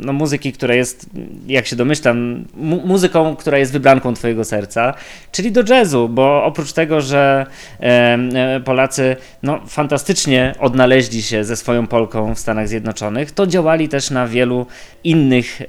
no, 0.05 0.13
muzyki, 0.13 0.53
która 0.53 0.75
jest, 0.75 1.05
jak 1.47 1.65
się 1.67 1.75
domyślam, 1.75 2.45
mu 2.55 2.81
muzyką, 2.85 3.35
która 3.35 3.57
jest 3.57 3.71
wybranką 3.71 4.13
twojego 4.13 4.24
twojego 4.25 4.45
serca, 4.45 4.93
czyli 5.31 5.51
do 5.51 5.63
jazzu, 5.69 6.09
bo 6.09 6.43
oprócz 6.43 6.73
tego, 6.73 7.01
że 7.01 7.45
e, 7.79 8.59
Polacy 8.65 9.15
no, 9.43 9.59
fantastycznie 9.67 10.55
odnaleźli 10.59 11.21
się 11.21 11.43
ze 11.43 11.55
swoją 11.55 11.87
Polką 11.87 12.35
w 12.35 12.39
Stanach 12.39 12.67
Zjednoczonych, 12.67 13.31
to 13.31 13.47
działali 13.47 13.89
też 13.89 14.11
na 14.11 14.27
wielu 14.27 14.65
innych 15.03 15.61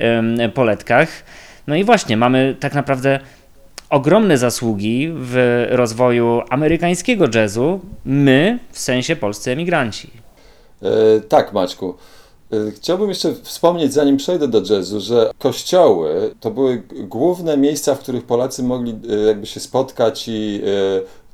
poletkach. 0.54 1.08
No 1.66 1.76
i 1.76 1.84
właśnie, 1.84 2.16
mamy 2.16 2.56
tak 2.60 2.74
naprawdę 2.74 3.20
ogromne 3.90 4.38
zasługi 4.38 5.08
w 5.14 5.66
rozwoju 5.70 6.42
amerykańskiego 6.50 7.24
jazzu, 7.34 7.80
my 8.04 8.58
w 8.72 8.78
sensie 8.78 9.16
polscy 9.16 9.50
emigranci. 9.50 10.10
E, 10.82 11.20
tak, 11.20 11.52
Maćku. 11.52 11.94
Chciałbym 12.76 13.08
jeszcze 13.08 13.34
wspomnieć, 13.42 13.92
zanim 13.92 14.16
przejdę 14.16 14.48
do 14.48 14.62
jazzu, 14.70 15.00
że 15.00 15.30
kościoły 15.38 16.34
to 16.40 16.50
były 16.50 16.82
główne 16.92 17.56
miejsca, 17.56 17.94
w 17.94 17.98
których 17.98 18.24
Polacy 18.24 18.62
mogli 18.62 18.94
jakby 19.26 19.46
się 19.46 19.60
spotkać 19.60 20.24
i 20.28 20.62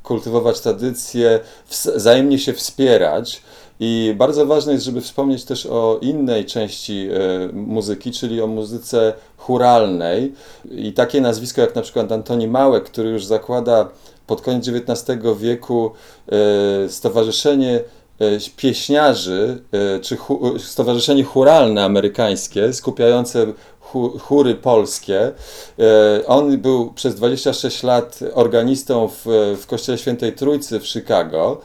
kultywować 0.02 0.60
tradycje, 0.60 1.40
wzajemnie 1.68 2.38
się 2.38 2.52
wspierać. 2.52 3.42
I 3.80 4.14
bardzo 4.16 4.46
ważne 4.46 4.72
jest, 4.72 4.84
żeby 4.84 5.00
wspomnieć 5.00 5.44
też 5.44 5.66
o 5.66 5.98
innej 6.02 6.44
części 6.44 7.08
muzyki, 7.52 8.12
czyli 8.12 8.42
o 8.42 8.46
muzyce 8.46 9.12
churalnej. 9.36 10.32
I 10.70 10.92
takie 10.92 11.20
nazwisko 11.20 11.60
jak 11.60 11.74
na 11.74 11.82
przykład 11.82 12.12
Antoni 12.12 12.48
Małek, 12.48 12.84
który 12.84 13.10
już 13.10 13.24
zakłada 13.24 13.88
pod 14.26 14.40
koniec 14.40 14.68
XIX 14.68 15.18
wieku 15.38 15.90
Stowarzyszenie 16.88 17.80
Pieśniarzy, 18.56 19.62
czy 20.02 20.16
Stowarzyszenie 20.58 21.24
Churalne 21.24 21.84
Amerykańskie, 21.84 22.72
skupiające 22.72 23.46
chóry 24.20 24.54
polskie. 24.54 25.32
On 26.26 26.58
był 26.58 26.92
przez 26.92 27.14
26 27.14 27.82
lat 27.82 28.20
organistą 28.34 29.08
w, 29.08 29.22
w 29.60 29.66
Kościele 29.66 29.98
Świętej 29.98 30.32
Trójcy 30.32 30.80
w 30.80 30.86
Chicago. 30.86 31.60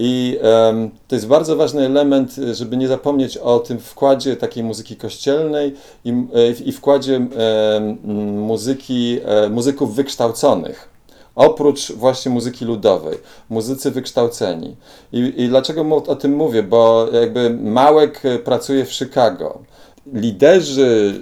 I 0.00 0.38
um, 0.42 0.90
to 1.08 1.14
jest 1.14 1.26
bardzo 1.26 1.56
ważny 1.56 1.86
element, 1.86 2.34
żeby 2.52 2.76
nie 2.76 2.88
zapomnieć 2.88 3.36
o 3.36 3.58
tym 3.58 3.78
wkładzie 3.78 4.36
takiej 4.36 4.64
muzyki 4.64 4.96
kościelnej 4.96 5.74
i, 6.04 6.10
e, 6.10 6.50
i 6.64 6.72
wkładzie 6.72 7.26
muzyki, 8.36 9.20
muzyków 9.50 9.94
wykształconych. 9.94 10.97
Oprócz 11.38 11.92
właśnie 11.92 12.30
muzyki 12.30 12.64
ludowej, 12.64 13.18
muzycy 13.50 13.90
wykształceni. 13.90 14.76
I, 15.12 15.34
I 15.36 15.48
dlaczego 15.48 15.96
o 15.96 16.16
tym 16.16 16.32
mówię? 16.32 16.62
Bo 16.62 17.08
jakby 17.12 17.50
Małek 17.50 18.22
pracuje 18.44 18.84
w 18.84 18.92
Chicago 18.92 19.58
liderzy 20.12 21.14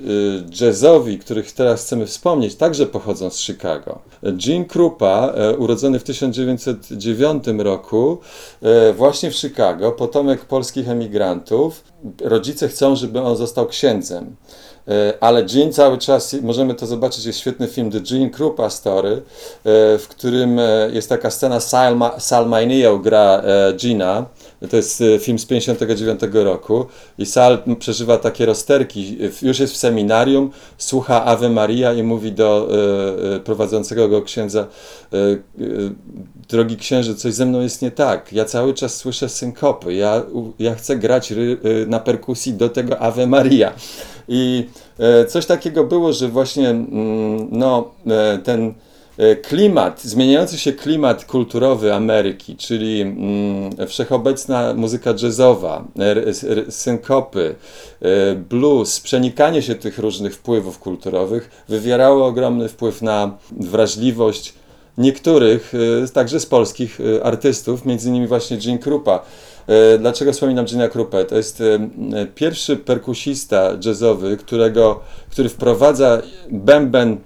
y, 0.61 0.65
jazzowi, 0.65 1.19
których 1.19 1.53
teraz 1.53 1.85
chcemy 1.85 2.07
wspomnieć, 2.07 2.55
także 2.55 2.87
pochodzą 2.87 3.31
z 3.31 3.39
Chicago. 3.39 3.99
Gene 4.23 4.65
Krupa, 4.65 5.33
e, 5.35 5.57
urodzony 5.57 5.99
w 5.99 6.05
1909 6.05 7.45
roku, 7.59 8.19
e, 8.63 8.93
właśnie 8.93 9.31
w 9.31 9.37
Chicago, 9.37 9.93
potomek 9.93 10.45
polskich 10.45 10.89
emigrantów. 10.89 11.85
Rodzice 12.21 12.69
chcą, 12.69 12.97
żeby 12.97 13.21
on 13.21 13.37
został 13.37 13.67
księdzem. 13.67 14.37
E, 14.89 15.15
ale 15.21 15.45
Gene 15.45 15.73
cały 15.73 15.99
czas, 15.99 16.37
możemy 16.43 16.75
to 16.75 16.87
zobaczyć, 16.87 17.25
jest 17.25 17.39
świetny 17.39 17.69
film 17.69 17.91
The 17.91 18.01
Gene 18.01 18.31
Krupa 18.31 18.71
Story, 18.71 19.23
w 19.99 20.05
którym 20.09 20.61
jest 20.93 21.09
taka 21.09 21.31
scena, 21.31 21.61
Sal, 21.61 21.99
Sal 22.19 22.49
Maineo 22.49 22.99
gra 22.99 23.43
Gina, 23.77 24.27
to 24.71 24.77
jest 24.77 25.01
e, 25.01 25.19
film 25.19 25.39
z 25.39 25.47
59 25.47 26.21
roku 26.33 26.87
i 27.19 27.27
Sal 27.27 27.63
przeżywa 27.79 28.19
takie 28.19 28.47
rozterki. 28.47 29.19
Już 29.43 29.59
jest 29.59 29.75
w 29.75 29.77
seminarium, 29.77 30.51
słucha 30.79 31.25
Ave 31.25 31.51
Maria 31.51 31.93
i 31.93 32.03
mówi 32.03 32.33
do 32.33 32.69
e, 32.71 33.37
e, 33.37 33.41
prowadzącego 33.41 34.09
go 34.09 34.23
księdza 34.23 34.67
drogi 36.49 36.77
księże, 36.77 37.15
coś 37.15 37.35
ze 37.35 37.47
mną 37.47 37.61
jest 37.61 37.83
nie 37.83 37.91
tak. 37.91 38.33
Ja 38.33 38.45
cały 38.45 38.75
czas 38.75 38.97
słyszę 38.97 39.29
synkopy. 39.29 39.95
Ja, 39.95 40.23
ja 40.59 40.75
chcę 40.75 40.97
grać 40.97 41.33
na 41.87 42.01
perkusji 42.01 42.55
do 42.55 42.69
tego 42.69 42.99
Ave 42.99 43.27
Maria. 43.27 43.73
I 44.29 44.69
coś 45.29 45.47
takiego 45.47 45.85
było, 45.85 46.13
że 46.13 46.29
właśnie 46.29 46.71
mm, 46.71 47.49
no, 47.51 47.91
ten 48.45 48.75
E, 49.19 49.37
klimat, 49.37 50.03
zmieniający 50.03 50.59
się 50.59 50.73
klimat 50.73 51.25
kulturowy 51.25 51.95
Ameryki, 51.95 52.57
czyli 52.57 53.01
mm, 53.01 53.87
wszechobecna 53.89 54.75
muzyka 54.75 55.15
jazzowa, 55.23 55.85
synkopy, 56.69 57.55
e, 58.03 58.35
blues, 58.35 59.01
przenikanie 59.01 59.63
się 59.63 59.75
tych 59.75 59.99
różnych 59.99 60.35
wpływów 60.35 60.79
kulturowych 60.79 61.65
wywierało 61.69 62.27
ogromny 62.27 62.69
wpływ 62.69 63.03
na 63.03 63.39
wrażliwość 63.61 64.55
niektórych, 64.99 65.73
e, 66.05 66.09
także 66.09 66.41
z 66.41 66.47
polskich 66.47 66.99
artystów, 67.23 67.85
między 67.85 68.09
innymi 68.09 68.27
właśnie 68.27 68.59
Gene 68.59 68.79
Krupa. 68.79 69.23
Dlaczego 69.99 70.33
wspominam 70.33 70.65
Gina 70.65 70.89
Krupę? 70.89 71.25
To 71.25 71.37
jest 71.37 71.63
pierwszy 72.35 72.77
perkusista 72.77 73.73
jazzowy, 73.85 74.37
którego, 74.37 75.01
który 75.31 75.49
wprowadza 75.49 76.23
bęben 76.51 77.19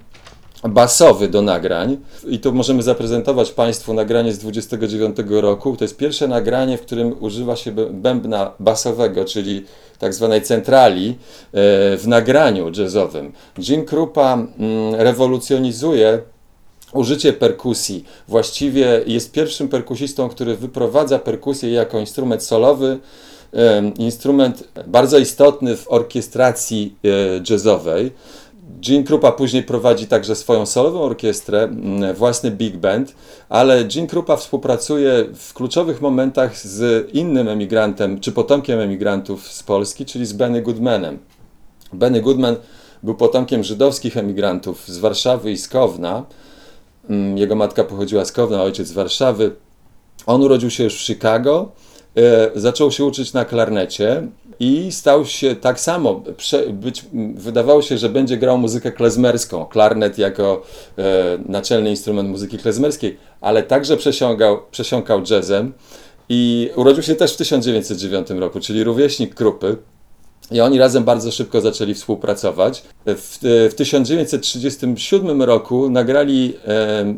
basowy 0.63 1.27
do 1.27 1.41
nagrań 1.41 1.97
i 2.27 2.39
tu 2.39 2.53
możemy 2.53 2.83
zaprezentować 2.83 3.51
Państwu 3.51 3.93
nagranie 3.93 4.33
z 4.33 4.39
29 4.39 5.17
roku. 5.29 5.77
To 5.77 5.83
jest 5.83 5.97
pierwsze 5.97 6.27
nagranie, 6.27 6.77
w 6.77 6.81
którym 6.81 7.15
używa 7.19 7.55
się 7.55 7.71
bębna 7.91 8.51
basowego, 8.59 9.25
czyli 9.25 9.65
tak 9.99 10.13
zwanej 10.13 10.41
centrali 10.41 11.09
e, 11.09 11.15
w 11.97 12.03
nagraniu 12.07 12.71
jazzowym. 12.77 13.31
Jim 13.57 13.85
Krupa 13.85 14.47
rewolucjonizuje 14.91 16.21
użycie 16.93 17.33
perkusji. 17.33 18.05
Właściwie 18.27 19.03
jest 19.07 19.31
pierwszym 19.31 19.69
perkusistą, 19.69 20.29
który 20.29 20.55
wyprowadza 20.55 21.19
perkusję 21.19 21.71
jako 21.71 21.99
instrument 21.99 22.43
solowy, 22.43 22.99
instrument 23.97 24.63
bardzo 24.87 25.17
istotny 25.17 25.77
w 25.77 25.91
orkiestracji 25.91 26.95
e, 27.05 27.09
jazzowej. 27.49 28.11
Gene 28.87 29.03
Krupa 29.03 29.31
później 29.31 29.63
prowadzi 29.63 30.07
także 30.07 30.35
swoją 30.35 30.65
solową 30.65 31.01
orkiestrę, 31.01 31.69
własny 32.15 32.51
big 32.51 32.77
band, 32.77 33.15
ale 33.49 33.85
Gene 33.85 34.07
Krupa 34.07 34.35
współpracuje 34.35 35.25
w 35.35 35.53
kluczowych 35.53 36.01
momentach 36.01 36.57
z 36.57 37.09
innym 37.13 37.47
emigrantem, 37.47 38.19
czy 38.19 38.31
potomkiem 38.31 38.79
emigrantów 38.79 39.51
z 39.51 39.63
Polski, 39.63 40.05
czyli 40.05 40.25
z 40.25 40.33
Benny 40.33 40.61
Goodmanem. 40.61 41.19
Benny 41.93 42.21
Goodman 42.21 42.55
był 43.03 43.15
potomkiem 43.15 43.63
żydowskich 43.63 44.17
emigrantów 44.17 44.87
z 44.87 44.97
Warszawy 44.97 45.51
i 45.51 45.57
z 45.57 45.67
Kowna. 45.67 46.25
Mm, 47.11 47.37
jego 47.37 47.55
matka 47.55 47.83
pochodziła 47.83 48.25
z 48.25 48.31
Kowna, 48.31 48.63
ojciec 48.63 48.87
z 48.87 48.91
Warszawy. 48.91 49.51
On 50.25 50.43
urodził 50.43 50.69
się 50.69 50.83
już 50.83 50.95
w 50.95 51.05
Chicago, 51.05 51.71
e, 52.17 52.51
zaczął 52.55 52.91
się 52.91 53.05
uczyć 53.05 53.33
na 53.33 53.45
klarnecie 53.45 54.27
i 54.59 54.91
stał 54.91 55.25
się 55.25 55.55
tak 55.55 55.79
samo, 55.79 56.23
być, 56.73 57.05
wydawało 57.35 57.81
się, 57.81 57.97
że 57.97 58.09
będzie 58.09 58.37
grał 58.37 58.57
muzykę 58.57 58.91
klezmerską, 58.91 59.65
klarnet 59.65 60.17
jako 60.17 60.63
e, 60.97 61.03
naczelny 61.45 61.89
instrument 61.89 62.29
muzyki 62.29 62.57
klezmerskiej, 62.57 63.17
ale 63.41 63.63
także 63.63 63.97
przesiągał, 63.97 64.59
przesiąkał 64.71 65.21
jazzem 65.29 65.73
i 66.29 66.69
urodził 66.75 67.03
się 67.03 67.15
też 67.15 67.33
w 67.33 67.37
1909 67.37 68.29
roku, 68.29 68.59
czyli 68.59 68.83
rówieśnik 68.83 69.35
Krupy. 69.35 69.77
I 70.51 70.61
oni 70.61 70.79
razem 70.79 71.03
bardzo 71.03 71.31
szybko 71.31 71.61
zaczęli 71.61 71.93
współpracować. 71.93 72.83
W, 73.05 73.37
w 73.71 73.73
1937 73.75 75.41
roku 75.41 75.89
nagrali, 75.89 76.53
e, 76.67 77.13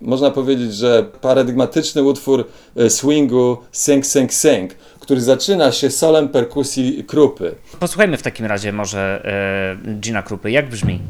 można 0.00 0.30
powiedzieć, 0.30 0.74
że 0.74 1.04
paradygmatyczny 1.20 2.02
utwór 2.02 2.46
e, 2.76 2.90
swingu 2.90 3.56
Sing 3.72 4.06
Sing 4.06 4.32
Sing, 4.32 4.74
który 5.00 5.20
zaczyna 5.20 5.72
się 5.72 5.90
solem 5.90 6.28
perkusji 6.28 7.04
Krupy. 7.04 7.54
Posłuchajmy 7.80 8.16
w 8.16 8.22
takim 8.22 8.46
razie 8.46 8.72
może 8.72 9.22
e, 9.86 9.94
Gina 10.00 10.22
Krupy. 10.22 10.50
Jak 10.50 10.68
brzmi? 10.70 11.00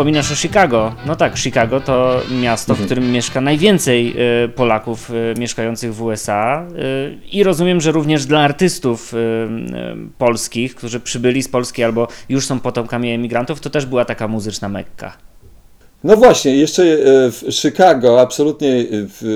Wspominasz 0.00 0.32
o 0.32 0.34
Chicago. 0.34 0.94
No 1.06 1.16
tak, 1.16 1.38
Chicago 1.38 1.80
to 1.80 2.20
miasto, 2.40 2.74
w 2.74 2.80
mhm. 2.80 2.86
którym 2.86 3.12
mieszka 3.12 3.40
najwięcej 3.40 4.14
y, 4.44 4.48
Polaków 4.48 5.10
y, 5.10 5.40
mieszkających 5.40 5.94
w 5.94 6.02
USA 6.02 6.66
y, 6.66 7.18
i 7.32 7.42
rozumiem, 7.42 7.80
że 7.80 7.92
również 7.92 8.26
dla 8.26 8.40
artystów 8.40 9.14
polskich, 10.18 10.74
którzy 10.74 11.00
przybyli 11.00 11.42
z 11.42 11.48
Polski 11.48 11.84
albo 11.84 12.08
już 12.28 12.46
są 12.46 12.60
potomkami 12.60 13.12
emigrantów, 13.12 13.60
to 13.60 13.70
też 13.70 13.86
była 13.86 14.04
taka 14.04 14.28
muzyczna 14.28 14.68
mekka. 14.68 15.12
No 16.04 16.16
właśnie, 16.16 16.56
jeszcze 16.56 16.82
w 17.30 17.44
Chicago 17.50 18.20
absolutnie 18.20 18.86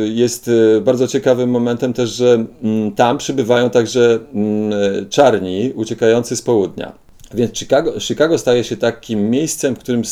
jest 0.05 0.51
bardzo 0.83 1.09
ciekawym 1.09 1.51
momentem 1.51 1.93
też, 1.93 2.11
że 2.11 2.45
mm, 2.63 2.93
tam 2.93 3.19
przybywają 3.19 3.71
także 3.71 4.19
mm, 4.35 5.09
czarni 5.09 5.73
uciekający 5.75 6.37
z 6.37 6.43
południa. 6.43 7.04
Więc 7.35 7.59
Chicago, 7.59 8.01
Chicago 8.01 8.39
staje 8.39 8.65
się 8.65 8.77
takim 8.77 9.31
miejscem, 9.31 9.77
w 9.77 9.79
którym 9.79 10.03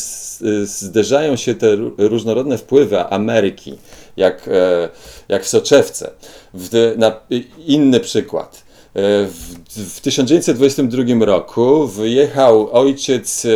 zderzają 0.63 1.35
się 1.35 1.55
te 1.55 1.75
różnorodne 1.97 2.57
wpływy 2.57 2.99
Ameryki, 2.99 3.77
jak, 4.17 4.47
e, 4.47 4.89
jak 5.29 5.43
w 5.43 5.47
soczewce. 5.47 6.11
W, 6.53 6.93
na, 6.97 7.19
inny 7.65 7.99
przykład. 7.99 8.63
E, 8.95 9.01
w, 9.27 9.55
w 9.95 10.01
1922 10.01 11.25
roku 11.25 11.87
wyjechał 11.87 12.69
ojciec 12.71 13.47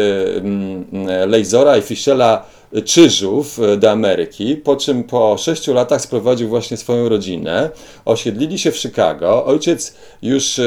Lejzora 1.28 1.78
i 1.78 1.82
Fischela 1.82 2.46
Czyżów 2.86 3.60
e, 3.60 3.78
do 3.78 3.92
Ameryki, 3.92 4.56
po 4.56 4.76
czym 4.76 5.04
po 5.04 5.38
sześciu 5.38 5.74
latach 5.74 6.02
sprowadził 6.02 6.50
właśnie 6.50 6.78
swoją 6.78 7.10
rodzinę. 7.10 7.70
Osiedlili 8.06 8.60
się 8.60 8.72
w 8.72 8.78
Chicago. 8.78 9.46
Ojciec 9.46 9.94
już 10.22 10.60
e, 10.60 10.64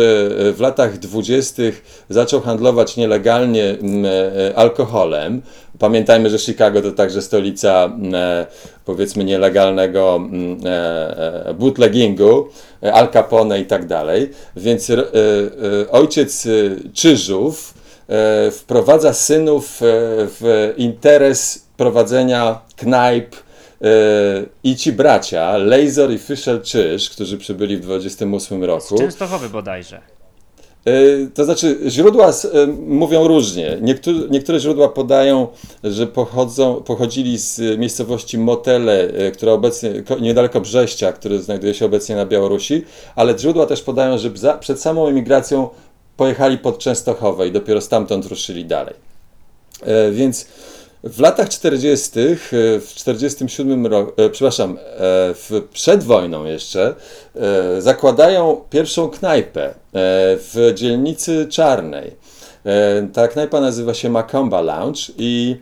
w 0.52 0.56
latach 0.60 0.98
dwudziestych 0.98 2.04
zaczął 2.08 2.40
handlować 2.40 2.96
nielegalnie 2.96 3.64
e, 3.64 4.56
alkoholem. 4.56 5.42
Pamiętajmy, 5.78 6.30
że 6.30 6.38
Chicago 6.38 6.82
to 6.82 6.92
także 6.92 7.22
stolica 7.22 7.92
powiedzmy 8.84 9.24
nielegalnego 9.24 10.28
bootleggingu, 11.58 12.48
Al 12.92 13.08
Capone 13.12 13.60
i 13.60 13.66
tak 13.66 13.86
dalej. 13.86 14.30
Więc 14.56 14.92
ojciec 15.90 16.48
Czyżów 16.94 17.74
wprowadza 18.52 19.12
synów 19.12 19.78
w 19.80 20.72
interes 20.76 21.69
prowadzenia 21.80 22.60
knajp 22.76 23.36
yy, 23.80 23.88
i 24.64 24.76
ci 24.76 24.92
bracia, 24.92 25.56
Laser 25.56 26.10
i 26.10 26.18
Fischer 26.18 26.62
Czyż, 26.62 27.10
którzy 27.10 27.38
przybyli 27.38 27.76
w 27.76 27.80
28 27.80 28.64
roku. 28.64 28.96
Z 28.96 29.00
Częstochowy 29.00 29.48
bodajże. 29.48 30.00
Yy, 30.86 31.30
to 31.34 31.44
znaczy, 31.44 31.78
źródła 31.88 32.32
yy, 32.54 32.66
mówią 32.86 33.28
różnie. 33.28 33.78
Niektóre, 33.80 34.18
niektóre 34.30 34.60
źródła 34.60 34.88
podają, 34.88 35.48
że 35.84 36.06
pochodzą, 36.06 36.74
pochodzili 36.74 37.38
z 37.38 37.78
miejscowości 37.78 38.38
Motele, 38.38 39.08
która 39.32 39.52
obecnie, 39.52 39.90
niedaleko 40.20 40.60
Brześcia, 40.60 41.12
który 41.12 41.42
znajduje 41.42 41.74
się 41.74 41.86
obecnie 41.86 42.16
na 42.16 42.26
Białorusi, 42.26 42.84
ale 43.16 43.38
źródła 43.38 43.66
też 43.66 43.82
podają, 43.82 44.18
że 44.18 44.30
za, 44.34 44.54
przed 44.54 44.80
samą 44.80 45.06
emigracją 45.06 45.68
pojechali 46.16 46.58
pod 46.58 46.78
Częstochowę 46.78 47.48
i 47.48 47.52
dopiero 47.52 47.80
stamtąd 47.80 48.26
ruszyli 48.26 48.64
dalej. 48.64 48.94
Więc 50.12 50.46
w 51.04 51.20
latach 51.20 51.48
40., 51.48 52.20
e, 52.20 52.80
w 52.80 52.88
47 52.94 53.86
roku, 53.86 54.22
e, 54.22 54.30
przepraszam, 54.30 54.70
e, 54.70 54.76
w, 55.34 55.62
przed 55.72 56.04
wojną 56.04 56.44
jeszcze, 56.44 56.94
zakładają 57.78 58.60
pierwszą 58.70 59.08
knajpę 59.08 59.74
w 59.92 60.72
dzielnicy 60.74 61.46
Czarnej. 61.50 62.16
Ta 63.12 63.28
knajpa 63.28 63.60
nazywa 63.60 63.94
się 63.94 64.10
Macomba 64.10 64.60
Lounge 64.60 65.00
i 65.18 65.56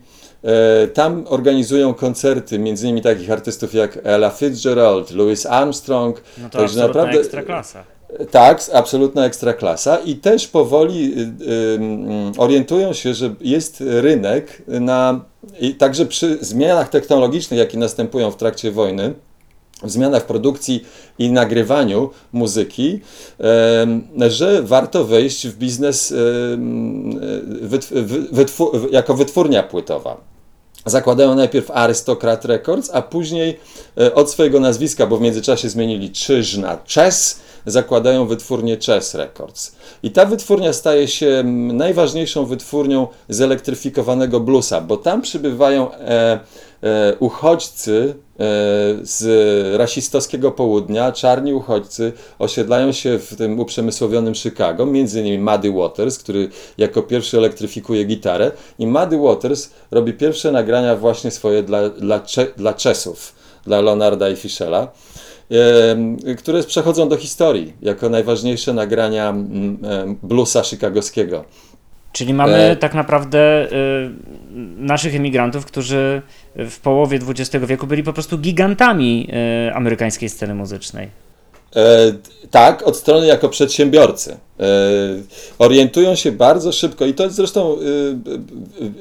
tam 0.95 1.25
organizują 1.29 1.95
koncerty 1.95 2.59
między 2.59 2.87
innymi 2.87 3.03
takich 3.03 3.31
artystów 3.31 3.75
jak 3.75 3.99
Ella 4.05 4.31
Fitzgerald, 4.31 5.11
Louis 5.11 5.47
Armstrong. 5.47 6.23
No 6.39 6.51
to 6.51 6.59
Także 6.59 6.81
naprawdę 6.81 7.19
ekstra 7.19 7.43
klasa. 7.43 7.85
Tak, 8.31 8.61
absolutna 8.73 9.27
ekstraklasa 9.27 9.99
i 9.99 10.15
też 10.17 10.49
powoli 10.49 11.15
y, 11.19 11.45
y, 12.37 12.41
orientują 12.41 12.93
się, 12.93 13.15
że 13.15 13.35
jest 13.41 13.85
rynek 13.87 14.63
na, 14.67 15.21
i 15.61 15.75
także 15.75 16.07
przy 16.07 16.39
zmianach 16.41 16.89
technologicznych, 16.89 17.61
jakie 17.61 17.79
następują 17.79 18.31
w 18.31 18.37
trakcie 18.37 18.73
wojny, 18.73 19.15
w 19.83 19.91
zmianach 19.91 20.23
w 20.23 20.27
produkcji 20.27 20.85
i 21.19 21.33
nagrywaniu 21.33 22.11
muzyki, 22.33 23.01
że 24.29 24.63
warto 24.63 25.05
wejść 25.05 25.49
w 25.49 25.59
biznes 25.59 26.15
jako 28.91 29.15
wytwórnia 29.15 29.63
płytowa. 29.63 30.38
Zakładają 30.89 31.35
najpierw 31.35 31.71
Arystokrat 31.71 32.45
Records, 32.45 32.91
a 32.93 33.03
później 33.03 33.61
e, 34.01 34.15
od 34.15 34.31
swojego 34.31 34.61
nazwiska, 34.61 35.07
bo 35.07 35.17
w 35.17 35.21
międzyczasie 35.21 35.69
zmienili 35.69 36.11
Czyż 36.11 36.57
na 36.57 36.79
Chess, 36.95 37.41
zakładają 37.67 38.27
wytwórnię 38.27 38.77
Chess 38.87 39.15
Records. 39.15 39.73
I 40.03 40.11
ta 40.11 40.25
wytwórnia 40.25 40.73
staje 40.73 41.09
się 41.09 41.43
najważniejszą 41.73 42.47
wytwórnią 42.47 43.07
zelektryfikowanego 43.29 44.41
bluesa, 44.41 44.81
bo 44.81 44.97
tam 44.97 45.23
przybywają 45.23 45.93
e, 45.93 46.41
uchodźcy 47.19 48.15
e, 48.15 48.45
z 49.03 49.25
rasistowskiego 49.77 50.53
południa, 50.53 51.13
czarni 51.13 51.55
uchodźcy 51.55 52.13
osiedlają 52.39 52.93
się 52.93 53.19
w 53.19 53.37
tym 53.37 53.61
uprzemysłowionym 53.61 54.35
Chicago, 54.35 54.87
między 54.87 55.21
innymi 55.21 55.39
Muddy 55.39 55.73
Waters, 55.73 56.19
który 56.19 56.49
jako 56.79 57.03
pierwszy 57.03 57.39
elektryfikuje 57.39 58.05
gitarę 58.05 58.51
i 58.79 58.87
Muddy 58.87 59.19
Waters 59.19 59.71
robi 59.91 60.13
pierwsze 60.13 60.53
nagrania 60.53 60.97
właśnie 60.97 61.31
swoje 61.31 61.63
dla, 61.63 61.89
dla, 61.89 62.21
dla 62.57 62.75
Czesów, 62.75 63.35
dla 63.67 63.81
Leonarda 63.81 64.29
i 64.29 64.37
Fischela 64.37 64.93
które 66.39 66.63
przechodzą 66.63 67.09
do 67.09 67.17
historii 67.17 67.73
jako 67.83 68.09
najważniejsze 68.09 68.73
nagrania 68.73 69.35
bluesa 70.23 70.63
chicagowskiego. 70.63 71.45
Czyli 72.13 72.35
mamy 72.35 72.57
e... 72.57 72.77
tak 72.77 72.95
naprawdę 72.95 73.69
y, 73.73 74.11
naszych 74.77 75.15
emigrantów, 75.15 75.67
którzy 75.67 76.23
w 76.59 76.81
połowie 76.81 77.19
XX 77.29 77.67
wieku 77.67 77.87
byli 77.87 78.03
po 78.03 78.13
prostu 78.13 78.39
gigantami 78.39 79.29
y, 79.69 79.75
amerykańskiej 79.75 80.29
sceny 80.29 80.55
muzycznej. 80.55 81.11
E, 81.77 82.13
tak, 82.51 82.83
od 82.83 82.97
strony 82.97 83.27
jako 83.27 83.49
przedsiębiorcy. 83.49 84.37
E, 84.61 84.67
orientują 85.59 86.15
się 86.15 86.33
bardzo 86.33 86.73
szybko 86.73 87.07
i 87.07 87.15
to 87.15 87.31
zresztą 87.31 87.77
e, 87.77 87.79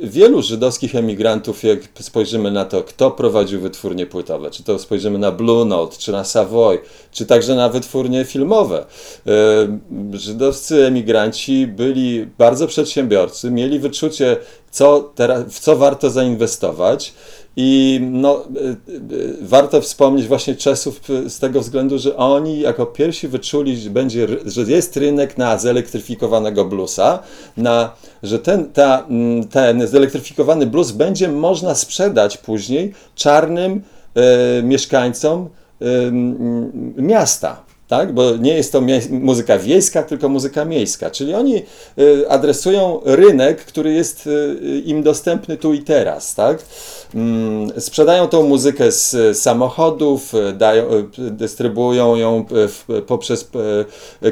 wielu 0.03 0.41
żydowskich 0.41 0.95
emigrantów, 0.95 1.63
jak 1.63 1.79
spojrzymy 1.99 2.51
na 2.51 2.65
to, 2.65 2.83
kto 2.83 3.11
prowadził 3.11 3.61
wytwórnie 3.61 4.05
płytowe, 4.05 4.51
czy 4.51 4.63
to 4.63 4.79
spojrzymy 4.79 5.19
na 5.19 5.31
Blue 5.31 5.65
Note, 5.65 5.97
czy 5.97 6.11
na 6.11 6.23
Savoy, 6.23 6.79
czy 7.11 7.25
także 7.25 7.55
na 7.55 7.69
wytwórnie 7.69 8.25
filmowe. 8.25 8.85
E, 9.27 9.31
żydowscy 10.13 10.85
emigranci 10.85 11.67
byli 11.67 12.27
bardzo 12.37 12.67
przedsiębiorcy, 12.67 13.51
mieli 13.51 13.79
wyczucie, 13.79 14.37
co 14.71 15.11
teraz, 15.15 15.43
w 15.43 15.59
co 15.59 15.75
warto 15.75 16.09
zainwestować 16.09 17.13
i 17.59 17.99
no, 18.11 18.43
y, 18.55 19.13
y, 19.13 19.37
warto 19.41 19.81
wspomnieć 19.81 20.27
właśnie 20.27 20.55
Czesów 20.55 21.01
z 21.27 21.39
tego 21.39 21.61
względu, 21.61 21.99
że 21.99 22.17
oni 22.17 22.59
jako 22.59 22.85
pierwsi 22.85 23.27
wyczuli, 23.27 23.77
że, 23.77 23.89
będzie, 23.89 24.27
że 24.45 24.61
jest 24.61 24.97
rynek 24.97 25.37
na 25.37 25.57
zelektryfikowanego 25.57 26.65
bluesa, 26.65 27.19
na, 27.57 27.93
że 28.23 28.39
ten, 28.39 28.71
ta, 28.71 29.05
mm, 29.09 29.47
ten 29.47 29.87
zelektryfikowany 29.87 30.65
blues 30.65 30.91
będzie 30.91 31.27
można 31.27 31.75
sprzedać 31.75 32.37
później 32.37 32.93
czarnym 33.15 33.81
e, 34.15 34.63
mieszkańcom 34.63 35.49
e, 35.81 35.85
miasta 37.01 37.66
tak? 37.87 38.13
bo 38.13 38.35
nie 38.35 38.53
jest 38.53 38.71
to 38.71 38.81
muzyka 39.09 39.57
wiejska, 39.59 40.03
tylko 40.03 40.29
muzyka 40.29 40.65
miejska. 40.65 41.09
Czyli 41.09 41.33
oni 41.33 41.55
y, 41.99 42.29
adresują 42.29 43.01
rynek, 43.05 43.65
który 43.65 43.93
jest 43.93 44.27
y, 44.27 44.81
im 44.85 45.03
dostępny 45.03 45.57
tu 45.57 45.73
i 45.73 45.79
teraz. 45.79 46.35
Tak? 46.35 46.57
Mm, 47.15 47.81
sprzedają 47.81 48.27
tą 48.27 48.43
muzykę 48.43 48.91
z 48.91 49.37
samochodów, 49.37 50.33
y, 50.33 50.53
dają, 50.53 50.85
dystrybuują 51.17 52.15
ją 52.15 52.45
poprzez 53.07 53.49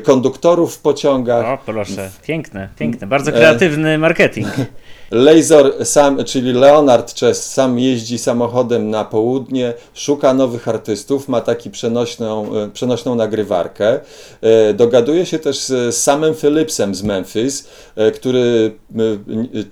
konduktorów 0.03 0.75
w 0.75 0.79
pociągach. 0.79 1.45
O, 1.45 1.57
proszę, 1.65 2.09
piękne, 2.23 2.69
piękne, 2.79 3.07
bardzo 3.07 3.31
kreatywny 3.31 3.97
marketing. 3.97 4.47
Laser 5.11 5.85
sam, 5.85 6.23
czyli 6.23 6.53
Leonard 6.53 7.19
Chess 7.19 7.53
sam 7.53 7.79
jeździ 7.79 8.17
samochodem 8.17 8.89
na 8.89 9.05
południe, 9.05 9.73
szuka 9.93 10.33
nowych 10.33 10.67
artystów, 10.67 11.27
ma 11.27 11.41
taki 11.41 11.71
przenośną, 11.71 12.55
e, 12.55 12.69
przenośną 12.69 13.15
nagrywarkę. 13.15 13.99
E, 14.41 14.73
dogaduje 14.73 15.25
się 15.25 15.39
też 15.39 15.59
z 15.59 15.95
samym 15.95 16.35
Phillipsem 16.35 16.95
z 16.95 17.03
Memphis, 17.03 17.67
e, 17.95 18.11
który 18.11 18.71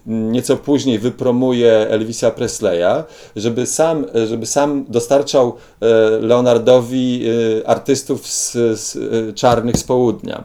nieco 0.05 0.57
później 0.57 0.99
wypromuje 0.99 1.71
Elvisa 1.71 2.31
Presleya, 2.31 3.03
żeby 3.35 3.65
sam, 3.65 4.05
żeby 4.27 4.45
sam 4.45 4.85
dostarczał 4.89 5.55
Leonardowi 6.21 7.25
artystów 7.65 8.27
z, 8.27 8.51
z 8.79 8.95
czarnych 9.35 9.77
z 9.77 9.83
południa. 9.83 10.43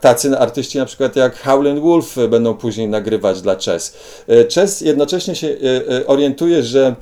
Tacy 0.00 0.38
artyści 0.38 0.78
na 0.78 0.86
przykład 0.86 1.16
jak 1.16 1.42
Howlin' 1.42 1.80
Wolf 1.80 2.16
będą 2.28 2.54
później 2.54 2.88
nagrywać 2.88 3.42
dla 3.42 3.56
Chess. 3.82 3.94
E, 4.28 4.44
Chess 4.54 4.80
jednocześnie 4.80 5.34
się 5.34 5.48
e, 5.48 6.06
orientuje, 6.06 6.62
że 6.62 6.96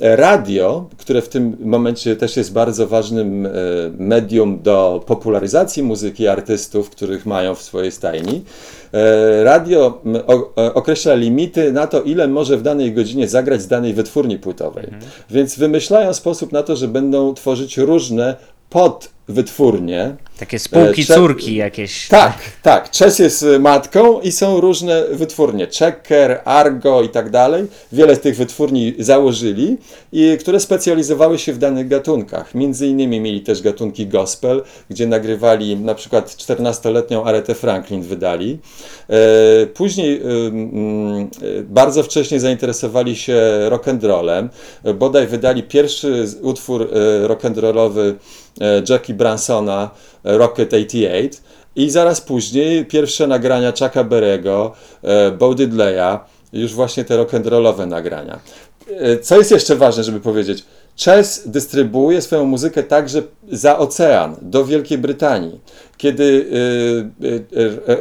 radio, 0.00 0.88
które 0.98 1.22
w 1.22 1.28
tym 1.28 1.56
momencie 1.60 2.16
też 2.16 2.36
jest 2.36 2.52
bardzo 2.52 2.86
ważnym 2.86 3.48
medium 3.98 4.62
do 4.62 5.04
popularyzacji 5.06 5.82
muzyki 5.82 6.28
artystów, 6.28 6.90
których 6.90 7.26
mają 7.26 7.54
w 7.54 7.62
swojej 7.62 7.92
stajni, 7.92 8.44
radio 9.42 10.02
określa 10.74 11.14
limity 11.14 11.72
na 11.72 11.86
to, 11.86 12.02
ile 12.02 12.28
może 12.28 12.56
w 12.56 12.62
danej 12.62 12.92
godzinie 12.92 13.28
zagrać 13.28 13.62
z 13.62 13.68
danej 13.68 13.94
wytwórni 13.94 14.38
płytowej. 14.38 14.84
Mhm. 14.84 15.02
Więc 15.30 15.58
wymyślają 15.58 16.14
sposób 16.14 16.52
na 16.52 16.62
to, 16.62 16.76
że 16.76 16.88
będą 16.88 17.34
tworzyć 17.34 17.78
różne 17.78 18.36
pod 18.70 19.10
wytwórnie. 19.28 20.16
Takie 20.38 20.58
spółki, 20.58 21.04
Cze 21.04 21.14
córki 21.14 21.54
jakieś. 21.54 22.08
Tak, 22.08 22.34
tak. 22.62 22.90
Chess 22.92 23.18
jest 23.18 23.44
matką 23.60 24.20
i 24.20 24.32
są 24.32 24.60
różne 24.60 25.04
wytwórnie. 25.12 25.66
Checker, 25.78 26.40
Argo 26.44 27.02
i 27.02 27.08
tak 27.08 27.30
dalej. 27.30 27.66
Wiele 27.92 28.16
z 28.16 28.20
tych 28.20 28.36
wytwórni 28.36 28.94
założyli, 28.98 29.76
i, 30.12 30.36
które 30.40 30.60
specjalizowały 30.60 31.38
się 31.38 31.52
w 31.52 31.58
danych 31.58 31.88
gatunkach. 31.88 32.54
Między 32.54 32.86
innymi 32.86 33.20
mieli 33.20 33.40
też 33.40 33.62
gatunki 33.62 34.06
gospel, 34.06 34.62
gdzie 34.90 35.06
nagrywali 35.06 35.76
na 35.76 35.94
przykład 35.94 36.28
14-letnią 36.28 37.26
Aretę 37.26 37.54
Franklin 37.54 38.02
wydali. 38.02 38.58
E, 39.10 39.66
później 39.66 40.16
e, 40.16 40.22
bardzo 41.62 42.02
wcześnie 42.02 42.40
zainteresowali 42.40 43.16
się 43.16 43.40
rock'n'rollem. 43.70 44.48
Bodaj 44.94 45.26
wydali 45.26 45.62
pierwszy 45.62 46.26
utwór 46.42 46.82
e, 46.82 47.28
rock'n'rollowy 47.28 48.14
Jackie 48.88 49.14
Bransona, 49.18 49.90
Rocket 50.24 50.72
88 50.72 51.30
i 51.76 51.90
zaraz 51.90 52.20
później 52.20 52.86
pierwsze 52.86 53.26
nagrania 53.26 53.72
Chucka 53.72 54.04
Berego, 54.04 54.72
Bo 55.38 55.54
Diddleya, 55.54 56.18
już 56.52 56.74
właśnie 56.74 57.04
te 57.04 57.18
rock'n'rollowe 57.18 57.86
nagrania. 57.86 58.40
Co 59.22 59.38
jest 59.38 59.50
jeszcze 59.50 59.76
ważne, 59.76 60.04
żeby 60.04 60.20
powiedzieć? 60.20 60.64
Chess 61.04 61.42
dystrybuuje 61.46 62.22
swoją 62.22 62.44
muzykę 62.44 62.82
także 62.82 63.22
za 63.52 63.78
ocean, 63.78 64.36
do 64.42 64.64
Wielkiej 64.64 64.98
Brytanii. 64.98 65.60
Kiedy 65.96 66.24
y, 66.24 67.26
y, 67.26 67.46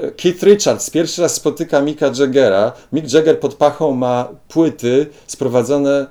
y, 0.06 0.12
Keith 0.18 0.44
Richards 0.44 0.90
pierwszy 0.90 1.22
raz 1.22 1.34
spotyka 1.34 1.82
Micka 1.82 2.12
Jaggera, 2.20 2.72
Mick 2.94 3.14
Jagger 3.14 3.40
pod 3.40 3.56
pachą 3.56 3.94
ma 3.94 4.28
płyty 4.48 5.06
sprowadzone 5.28 6.06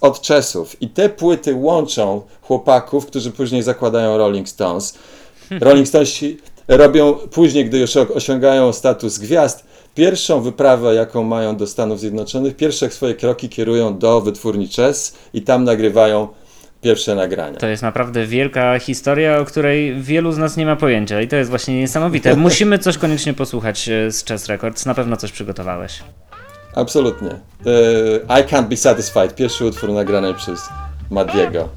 od 0.00 0.26
Chessów 0.26 0.82
i 0.82 0.88
te 0.88 1.08
płyty 1.08 1.54
łączą 1.54 2.22
chłopaków, 2.42 3.06
którzy 3.06 3.30
później 3.30 3.62
zakładają 3.62 4.18
Rolling 4.18 4.48
Stones. 4.48 4.94
Rolling 5.60 5.88
Stonesi 5.88 6.38
robią 6.68 7.14
później, 7.14 7.64
gdy 7.64 7.78
już 7.78 7.96
osiągają 7.96 8.72
status 8.72 9.18
gwiazd, 9.18 9.64
pierwszą 10.00 10.40
wyprawę, 10.40 10.94
jaką 10.94 11.24
mają 11.24 11.56
do 11.56 11.66
Stanów 11.66 12.00
Zjednoczonych, 12.00 12.56
pierwsze 12.56 12.90
swoje 12.90 13.14
kroki 13.14 13.48
kierują 13.48 13.98
do 13.98 14.20
wytwórni 14.20 14.68
Chess 14.68 15.16
i 15.34 15.42
tam 15.42 15.64
nagrywają 15.64 16.28
pierwsze 16.80 17.14
nagrania. 17.14 17.58
To 17.58 17.66
jest 17.66 17.82
naprawdę 17.82 18.26
wielka 18.26 18.78
historia, 18.78 19.38
o 19.38 19.44
której 19.44 20.02
wielu 20.02 20.32
z 20.32 20.38
nas 20.38 20.56
nie 20.56 20.66
ma 20.66 20.76
pojęcia 20.76 21.20
i 21.20 21.28
to 21.28 21.36
jest 21.36 21.50
właśnie 21.50 21.80
niesamowite. 21.80 22.36
Musimy 22.36 22.78
coś 22.78 22.98
koniecznie 22.98 23.34
posłuchać 23.34 23.88
e, 23.88 24.12
z 24.12 24.24
Chess 24.24 24.46
Records, 24.46 24.86
na 24.86 24.94
pewno 24.94 25.16
coś 25.16 25.32
przygotowałeś. 25.32 26.02
Absolutnie. 26.74 27.30
I 28.28 28.44
Can't 28.44 28.68
Be 28.68 28.76
Satisfied, 28.76 29.34
pierwszy 29.34 29.64
utwór 29.64 29.92
nagrany 29.92 30.34
przez 30.34 30.68
Madiego. 31.10 31.68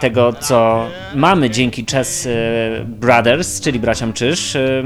Tego, 0.00 0.32
co 0.32 0.86
mamy 1.14 1.50
dzięki 1.50 1.84
Chess 1.90 2.26
e, 2.26 2.30
Brothers, 2.84 3.60
czyli 3.60 3.80
braciom 3.80 4.12
Czyż, 4.12 4.56
e, 4.56 4.82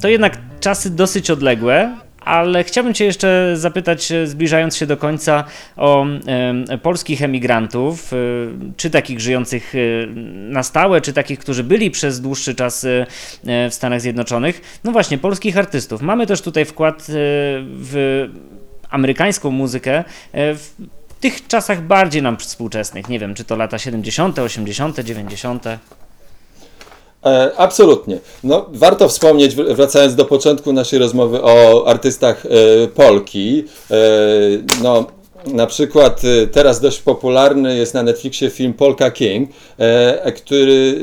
to 0.00 0.08
jednak 0.08 0.38
czasy 0.60 0.90
dosyć 0.90 1.30
odległe, 1.30 1.96
ale 2.20 2.64
chciałbym 2.64 2.94
Cię 2.94 3.04
jeszcze 3.04 3.52
zapytać, 3.56 4.12
e, 4.12 4.26
zbliżając 4.26 4.76
się 4.76 4.86
do 4.86 4.96
końca, 4.96 5.44
o 5.76 6.06
polskich 6.82 7.22
emigrantów, 7.22 8.12
czy 8.76 8.90
takich 8.90 9.20
żyjących 9.20 9.72
na 10.48 10.62
stałe, 10.62 11.00
czy 11.00 11.12
takich, 11.12 11.38
którzy 11.38 11.64
byli 11.64 11.90
przez 11.90 12.20
dłuższy 12.20 12.54
czas 12.54 12.86
w 13.44 13.68
Stanach 13.70 14.00
Zjednoczonych. 14.00 14.80
No 14.84 14.92
właśnie, 14.92 15.18
polskich 15.18 15.58
artystów. 15.58 16.02
Mamy 16.02 16.26
też 16.26 16.42
tutaj 16.42 16.64
wkład 16.64 17.06
w 17.64 18.26
amerykańską 18.90 19.50
muzykę. 19.50 20.04
W 20.32 20.70
tych 21.20 21.46
czasach 21.46 21.82
bardziej 21.82 22.22
nam 22.22 22.36
współczesnych. 22.36 23.08
Nie 23.08 23.18
wiem, 23.18 23.34
czy 23.34 23.44
to 23.44 23.56
lata 23.56 23.78
70., 23.78 24.38
80., 24.38 24.98
90. 24.98 25.66
E, 25.66 27.52
absolutnie. 27.56 28.18
No, 28.44 28.66
warto 28.72 29.08
wspomnieć, 29.08 29.54
wracając 29.54 30.14
do 30.14 30.24
początku 30.24 30.72
naszej 30.72 30.98
rozmowy 30.98 31.42
o 31.42 31.84
artystach 31.86 32.46
e, 32.46 32.88
Polki. 32.88 33.64
E, 33.90 33.94
no, 34.82 35.06
na 35.46 35.66
przykład 35.66 36.24
y, 36.24 36.46
teraz 36.46 36.80
dość 36.80 37.00
popularny 37.00 37.76
jest 37.76 37.94
na 37.94 38.02
Netflixie 38.02 38.50
film 38.50 38.74
Polka 38.74 39.10
King, 39.10 39.50
e, 39.78 40.24
e, 40.24 40.32
który 40.32 41.00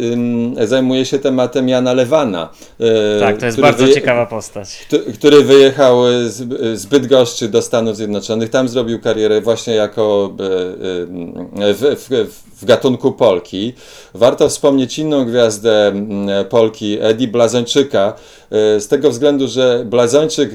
zajmuje 0.63 1.05
się 1.05 1.19
tematem 1.19 1.69
Jana 1.69 1.93
Lewana. 1.93 2.49
E, 2.79 3.19
tak, 3.19 3.37
to 3.37 3.45
jest 3.45 3.59
bardzo 3.59 3.83
wyje... 3.83 3.95
ciekawa 3.95 4.25
postać. 4.25 4.87
Który 5.13 5.43
wyjechał 5.43 6.03
z, 6.27 6.79
z 6.79 6.85
Bydgoszczy 6.85 7.49
do 7.49 7.61
Stanów 7.61 7.97
Zjednoczonych, 7.97 8.49
tam 8.49 8.67
zrobił 8.67 8.99
karierę 8.99 9.41
właśnie 9.41 9.75
jako 9.75 10.33
w, 11.77 11.97
w, 12.09 12.33
w 12.56 12.56
gatunku 12.65 13.11
Polki. 13.11 13.73
Warto 14.13 14.49
wspomnieć 14.49 14.99
inną 14.99 15.25
gwiazdę 15.25 15.93
Polki, 16.49 16.97
Edi 17.01 17.27
Blazończyka, 17.27 18.13
z 18.51 18.87
tego 18.87 19.09
względu, 19.09 19.47
że 19.47 19.83
Blazończyk 19.85 20.51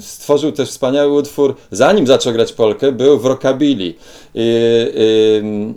stworzył 0.00 0.52
też 0.52 0.68
wspaniały 0.68 1.12
utwór, 1.12 1.54
zanim 1.70 2.06
zaczął 2.06 2.32
grać 2.32 2.52
Polkę, 2.52 2.92
był 2.92 3.18
w 3.18 3.26
rockabilly. 3.26 3.94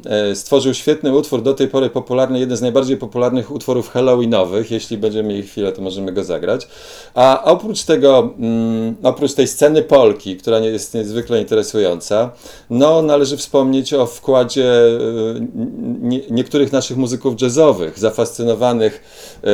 E, 0.06 0.36
stworzył 0.36 0.74
świetny 0.74 1.16
utwór, 1.16 1.42
do 1.42 1.54
tej 1.54 1.68
pory 1.68 1.90
popularny, 1.90 2.40
jeden 2.40 2.58
z 2.58 2.62
najbardziej 2.62 2.98
popularnych 2.98 3.52
utworów 3.52 3.90
halloweenowych. 3.90 4.72
Jeśli 4.72 4.98
będziemy 4.98 5.30
mieli 5.30 5.44
chwilę, 5.44 5.72
to 5.72 5.82
możemy 5.82 6.12
go 6.12 6.24
zagrać. 6.24 6.68
A 7.14 7.44
oprócz 7.44 7.84
tego, 7.84 8.34
mm, 8.40 8.96
oprócz 9.04 9.34
tej 9.34 9.48
sceny 9.48 9.82
Polki, 9.82 10.38
która 10.38 10.60
jest 10.60 10.94
niezwykle 10.94 11.40
interesująca, 11.40 12.32
no 12.70 13.02
należy 13.02 13.38
wspomnieć 13.38 13.94
o 13.94 14.06
wkładzie 14.06 14.72
e, 15.40 16.32
niektórych 16.32 16.72
naszych 16.72 16.98
muzyków 16.98 17.42
jazzowych, 17.42 18.00
zafascynowanych 18.00 19.04
e, 19.44 19.50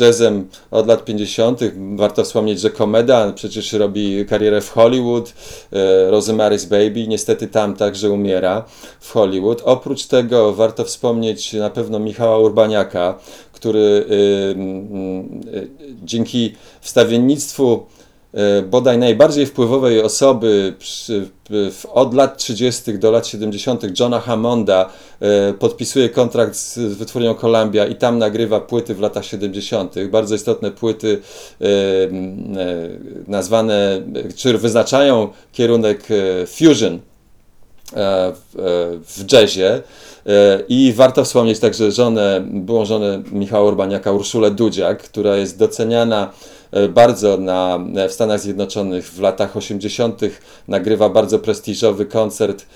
jazzem 0.00 0.48
od 0.70 0.86
lat 0.86 1.04
50. 1.04 1.60
Warto 1.96 2.24
wspomnieć, 2.24 2.60
że 2.60 2.70
Komeda 2.70 3.32
przecież 3.32 3.72
robi 3.72 4.26
karierę 4.26 4.60
w 4.60 4.70
Hollywood, 4.70 5.34
Rosemary's 6.10 6.66
Baby, 6.66 7.08
niestety 7.08 7.48
tam 7.48 7.76
także 7.76 8.10
umiera 8.10 8.64
w 9.00 9.12
Hollywood. 9.12 9.62
Oprócz 9.64 10.06
tego 10.06 10.54
warto 10.54 10.84
wspomnieć 10.84 11.52
na 11.52 11.70
pewno 11.70 11.98
Michała 11.98 12.38
Urbaniaka, 12.38 13.18
który 13.52 13.78
y, 13.78 14.14
y, 15.54 15.68
dzięki 16.04 16.54
wstawiennictwu 16.80 17.86
bodaj 18.70 18.98
najbardziej 18.98 19.46
wpływowej 19.46 20.02
osoby 20.02 20.74
przy, 20.78 21.28
od 21.92 22.14
lat 22.14 22.36
30. 22.36 22.98
do 22.98 23.10
lat 23.10 23.26
70. 23.26 24.00
Johna 24.00 24.20
Hammonda 24.20 24.90
y, 25.50 25.52
podpisuje 25.52 26.08
kontrakt 26.08 26.56
z, 26.56 26.78
wytwórnią 26.78 27.34
Columbia 27.34 27.86
i 27.86 27.94
tam 27.94 28.18
nagrywa 28.18 28.60
płyty 28.60 28.94
w 28.94 29.00
latach 29.00 29.24
70. 29.24 29.94
Bardzo 30.10 30.34
istotne 30.34 30.70
płyty 30.70 31.20
y, 31.62 32.10
nazwane, 33.26 34.02
czy 34.36 34.58
wyznaczają 34.58 35.28
kierunek 35.52 36.08
fusion 36.46 37.00
E, 37.96 38.32
w, 38.32 39.20
e, 39.20 39.36
jazzie. 39.36 39.82
E, 40.26 40.62
I 40.68 40.92
warto 40.92 41.24
wspomnieć 41.24 41.58
także 41.58 41.92
żonę, 41.92 42.44
byłą 42.46 42.84
żonę 42.84 43.22
Michała 43.32 43.68
Urbaniaka, 43.68 44.12
Urszulę 44.12 44.50
Dudziak, 44.50 45.02
która 45.02 45.36
jest 45.36 45.58
doceniana 45.58 46.32
E, 46.32 46.57
bardzo 46.88 47.36
na, 47.36 47.78
w 48.08 48.12
Stanach 48.12 48.40
Zjednoczonych 48.40 49.06
w 49.10 49.20
latach 49.20 49.56
80. 49.56 50.20
nagrywa 50.68 51.08
bardzo 51.08 51.38
prestiżowy 51.38 52.06
koncert 52.06 52.66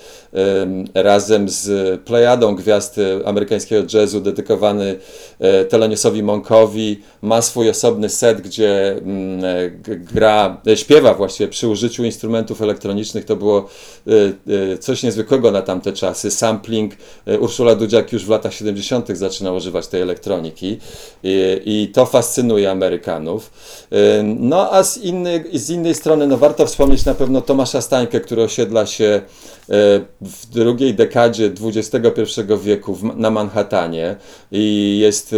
razem 0.93 1.49
z 1.49 2.01
plejadą 2.01 2.55
gwiazd 2.55 2.99
amerykańskiego 3.25 3.87
jazzu 3.93 4.21
dedykowany 4.21 4.95
e, 5.39 5.65
Teleniosowi 5.65 6.23
Monkowi. 6.23 7.01
Ma 7.21 7.41
swój 7.41 7.69
osobny 7.69 8.09
set, 8.09 8.41
gdzie 8.41 8.91
mm, 8.91 9.45
e, 9.45 9.69
gra, 9.97 10.61
śpiewa 10.75 11.13
właściwie 11.13 11.49
przy 11.49 11.67
użyciu 11.67 12.03
instrumentów 12.03 12.61
elektronicznych. 12.61 13.25
To 13.25 13.35
było 13.35 13.69
coś 14.79 15.03
niezwykłego 15.03 15.51
na 15.51 15.61
tamte 15.61 15.93
czasy. 15.93 16.31
Sampling. 16.31 16.93
Urszula 17.39 17.75
Dudziak 17.75 18.13
już 18.13 18.25
w 18.25 18.29
latach 18.29 18.53
70. 18.53 19.17
zaczyna 19.17 19.51
używać 19.51 19.87
tej 19.87 20.01
elektroniki 20.01 20.77
i, 21.23 21.61
i 21.65 21.87
to 21.87 22.05
fascynuje 22.05 22.71
Amerykanów. 22.71 23.51
No 24.23 24.71
a 24.71 24.83
z 24.83 24.97
innej, 24.97 25.59
z 25.59 25.69
innej 25.69 25.95
strony 25.95 26.27
no, 26.27 26.37
warto 26.37 26.65
wspomnieć 26.65 27.05
na 27.05 27.13
pewno 27.13 27.41
Tomasza 27.41 27.81
Stańkę, 27.81 28.19
który 28.19 28.43
osiedla 28.43 28.85
się 28.85 29.21
w 30.21 30.45
drugiej 30.45 30.93
dekadzie 30.93 31.51
XXI 31.61 32.41
wieku 32.63 32.97
na 33.15 33.31
Manhattanie 33.31 34.15
i 34.51 34.97
jest 35.01 35.35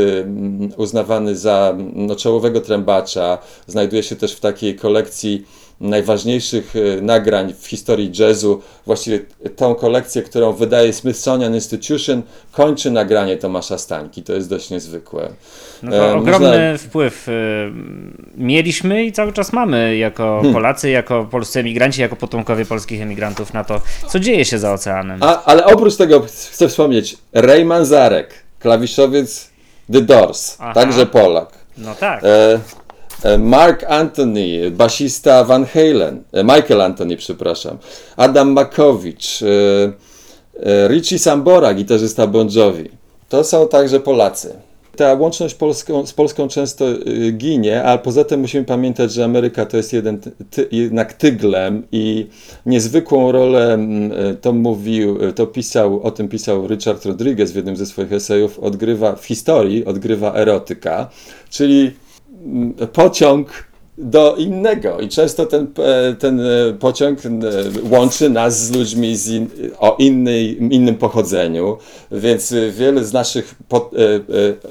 uznawany 0.77 1.35
za 1.35 1.75
no, 1.93 2.15
czołowego 2.15 2.61
trębacza. 2.61 3.37
Znajduje 3.67 4.03
się 4.03 4.15
też 4.15 4.33
w 4.33 4.39
takiej 4.39 4.75
kolekcji 4.75 5.45
najważniejszych 5.79 6.73
e, 6.75 7.01
nagrań 7.01 7.53
w 7.59 7.67
historii 7.67 8.11
jazzu, 8.19 8.61
właściwie 8.85 9.19
tą 9.55 9.75
kolekcję, 9.75 10.21
którą 10.21 10.53
wydaje 10.53 10.93
Smithsonian 10.93 11.55
Institution, 11.55 12.21
kończy 12.51 12.91
nagranie 12.91 13.37
Tomasza 13.37 13.77
Stańki. 13.77 14.23
To 14.23 14.33
jest 14.33 14.49
dość 14.49 14.69
niezwykłe. 14.69 15.29
No 15.85 15.91
to 15.91 16.09
e, 16.09 16.15
ogromny 16.15 16.71
Można... 16.71 16.77
wpływ 16.77 17.29
e, 17.29 17.31
mieliśmy 18.37 19.03
i 19.03 19.11
cały 19.11 19.33
czas 19.33 19.53
mamy 19.53 19.97
jako 19.97 20.35
hmm. 20.35 20.53
Polacy, 20.53 20.89
jako 20.89 21.27
polscy 21.31 21.59
emigranci, 21.59 22.01
jako 22.01 22.15
potomkowie 22.15 22.65
polskich 22.65 23.01
emigrantów 23.01 23.53
na 23.53 23.63
to, 23.63 23.81
co 24.07 24.19
dzieje 24.19 24.45
się 24.45 24.59
za 24.59 24.73
oceanem. 24.73 25.23
A, 25.23 25.43
ale 25.43 25.65
oprócz 25.65 25.95
tego 25.95 26.21
chcę 26.21 26.67
wspomnieć 26.67 27.17
Ray 27.33 27.65
Manzarek, 27.65 28.33
klawiszowiec 28.59 29.49
The 29.93 30.01
Doors, 30.01 30.57
Aha. 30.59 30.73
także 30.73 31.05
Polak. 31.05 31.49
No 31.77 31.95
tak. 31.95 32.23
E, 32.23 32.59
E, 33.23 33.37
Mark 33.37 33.83
Anthony, 33.83 34.71
basista 34.71 35.43
Van 35.43 35.65
Halen, 35.65 36.23
e, 36.33 36.43
Michael 36.43 36.81
Anthony, 36.81 37.17
przepraszam, 37.17 37.77
Adam 38.17 38.51
Makowicz, 38.51 39.41
e, 39.41 40.87
Richie 40.87 41.19
Sambora, 41.19 41.73
gitarzysta 41.73 42.27
Bon 42.27 42.49
Jovi. 42.49 42.89
To 43.29 43.43
są 43.43 43.67
także 43.67 43.99
Polacy. 43.99 44.55
Ta 44.95 45.13
łączność 45.13 45.55
Polską, 45.55 46.05
z 46.05 46.13
Polską 46.13 46.47
często 46.47 46.85
ginie, 47.31 47.83
ale 47.83 47.99
poza 47.99 48.23
tym 48.23 48.39
musimy 48.39 48.65
pamiętać, 48.65 49.13
że 49.13 49.25
Ameryka 49.25 49.65
to 49.65 49.77
jest 49.77 49.93
jeden 49.93 50.19
ty, 50.49 50.67
jednak 50.71 51.13
tyglem 51.13 51.83
i 51.91 52.27
niezwykłą 52.65 53.31
rolę, 53.31 53.77
to 54.41 54.53
mówił, 54.53 55.17
to 55.33 55.47
pisał, 55.47 56.03
o 56.03 56.11
tym 56.11 56.27
pisał 56.27 56.67
Richard 56.67 57.05
Rodriguez 57.05 57.51
w 57.51 57.55
jednym 57.55 57.77
ze 57.77 57.85
swoich 57.85 58.13
esejów, 58.13 58.59
odgrywa 58.59 59.15
w 59.15 59.25
historii, 59.25 59.85
odgrywa 59.85 60.33
erotyka, 60.33 61.09
czyli 61.49 61.91
pociąg 62.93 63.67
do 63.97 64.35
innego 64.35 64.99
i 64.99 65.09
często 65.09 65.45
ten, 65.45 65.67
e, 65.77 66.13
ten 66.13 66.39
e, 66.39 66.73
pociąg 66.79 67.19
e, 67.25 67.29
łączy 67.89 68.29
nas 68.29 68.65
z 68.65 68.71
ludźmi 68.71 69.15
z 69.15 69.27
in, 69.27 69.49
o 69.79 69.95
innej, 69.99 70.57
innym 70.73 70.95
pochodzeniu, 70.95 71.77
więc 72.11 72.53
wiele 72.71 73.05
z 73.05 73.13
naszych 73.13 73.55
po, 73.67 73.91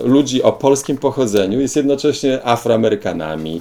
ludzi 0.00 0.42
o 0.42 0.52
polskim 0.52 0.96
pochodzeniu 0.96 1.60
jest 1.60 1.76
jednocześnie 1.76 2.46
Afroamerykanami, 2.46 3.60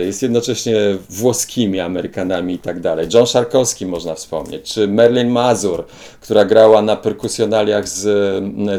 jest 0.00 0.22
jednocześnie 0.22 0.76
włoskimi 1.10 1.80
Amerykanami 1.80 2.54
i 2.54 2.58
tak 2.58 2.80
dalej. 2.80 3.08
John 3.14 3.26
Szarkowski 3.26 3.86
można 3.86 4.14
wspomnieć, 4.14 4.72
czy 4.72 4.88
Merlin 4.88 5.28
Mazur, 5.28 5.84
która 6.20 6.44
grała 6.44 6.82
na 6.82 6.96
perkusjonaliach 6.96 7.88
z, 7.88 8.02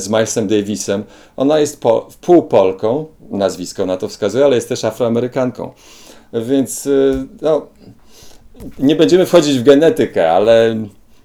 z 0.04 0.10
Milesem 0.10 0.48
Davisem. 0.48 1.04
Ona 1.38 1.60
jest 1.60 1.82
po, 1.82 2.08
pół 2.22 2.44
Polką, 2.44 3.06
nazwisko 3.32 3.86
na 3.86 3.98
to 3.98 4.08
wskazuje, 4.08 4.46
ale 4.46 4.56
jest 4.56 4.70
też 4.70 4.86
Afroamerykanką. 4.86 5.74
Więc 6.34 6.86
y, 6.86 7.28
no, 7.42 7.68
nie 8.80 8.96
będziemy 8.96 9.26
wchodzić 9.26 9.60
w 9.60 9.64
genetykę, 9.64 10.32
ale 10.32 10.76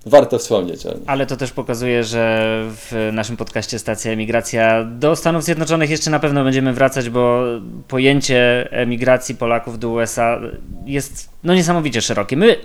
warto 0.06 0.38
wspomnieć. 0.38 0.80
Ale 1.06 1.26
to 1.26 1.36
też 1.36 1.52
pokazuje, 1.52 2.04
że 2.04 2.44
w 2.68 3.10
naszym 3.12 3.36
podcaście 3.36 3.78
Stacja 3.78 4.12
Emigracja 4.12 4.84
do 4.84 5.16
Stanów 5.16 5.44
Zjednoczonych 5.44 5.90
jeszcze 5.90 6.10
na 6.10 6.18
pewno 6.18 6.44
będziemy 6.44 6.72
wracać, 6.72 7.10
bo 7.10 7.44
pojęcie 7.88 8.68
emigracji 8.70 9.34
Polaków 9.34 9.78
do 9.78 9.90
USA 9.90 10.40
jest 10.86 11.28
no 11.44 11.54
niesamowicie 11.54 12.02
szerokie. 12.02 12.36
My, 12.36 12.56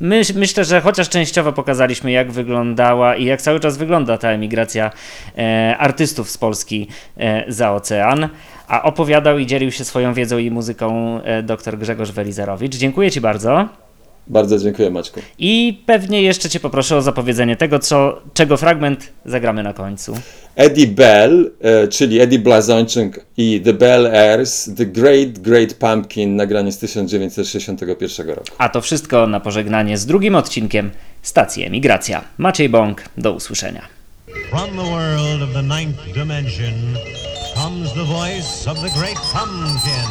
my 0.00 0.22
myślę, 0.34 0.64
że 0.64 0.80
chociaż 0.80 1.08
częściowo 1.08 1.52
pokazaliśmy, 1.52 2.12
jak 2.12 2.32
wyglądała 2.32 3.16
i 3.16 3.24
jak 3.24 3.42
cały 3.42 3.60
czas 3.60 3.76
wygląda 3.76 4.18
ta 4.18 4.28
emigracja 4.28 4.90
e, 5.38 5.76
artystów 5.78 6.30
z 6.30 6.38
Polski 6.38 6.88
e, 7.16 7.44
za 7.48 7.72
ocean, 7.72 8.28
a 8.68 8.82
opowiadał 8.82 9.38
i 9.38 9.46
dzielił 9.46 9.70
się 9.70 9.84
swoją 9.84 10.14
wiedzą 10.14 10.38
i 10.38 10.50
muzyką 10.50 11.20
e, 11.22 11.42
dr 11.42 11.78
Grzegorz 11.78 12.12
Welizerowicz. 12.12 12.76
Dziękuję 12.76 13.10
Ci 13.10 13.20
bardzo. 13.20 13.68
Bardzo 14.26 14.58
dziękuję 14.58 14.90
Maćku. 14.90 15.20
I 15.38 15.82
pewnie 15.86 16.22
jeszcze 16.22 16.48
Cię 16.48 16.60
poproszę 16.60 16.96
o 16.96 17.02
zapowiedzenie 17.02 17.56
tego, 17.56 17.78
co, 17.78 18.22
czego 18.34 18.56
fragment 18.56 19.12
zagramy 19.24 19.62
na 19.62 19.72
końcu. 19.72 20.14
Eddie 20.56 20.86
Bell, 20.86 21.50
e, 21.60 21.88
czyli 21.88 22.20
Eddie 22.20 22.38
Blazończyk 22.38 23.26
i 23.36 23.60
The 23.64 23.72
Bell 23.72 24.06
Airs, 24.06 24.70
The 24.76 24.86
Great 24.86 25.38
Great 25.38 25.74
Pumpkin, 25.74 26.36
nagranie 26.36 26.72
z 26.72 26.78
1961 26.78 28.28
roku. 28.28 28.48
A 28.58 28.68
to 28.68 28.80
wszystko 28.80 29.26
na 29.26 29.40
pożegnanie 29.40 29.98
z 29.98 30.06
drugim 30.06 30.34
odcinkiem 30.34 30.90
Stacji 31.22 31.64
Emigracja. 31.64 32.24
Maciej 32.38 32.68
Bąk, 32.68 33.02
do 33.16 33.32
usłyszenia. 33.32 33.82
From 34.50 34.70
the 34.70 34.90
world 34.90 35.42
of 35.42 35.52
the 35.52 35.62
ninth 35.62 36.14
dimension 36.14 36.74
comes 37.72 37.94
the 37.94 38.04
voice 38.04 38.66
of 38.66 38.76
the 38.82 38.90
great 38.90 39.16
pumpkin. 39.32 40.08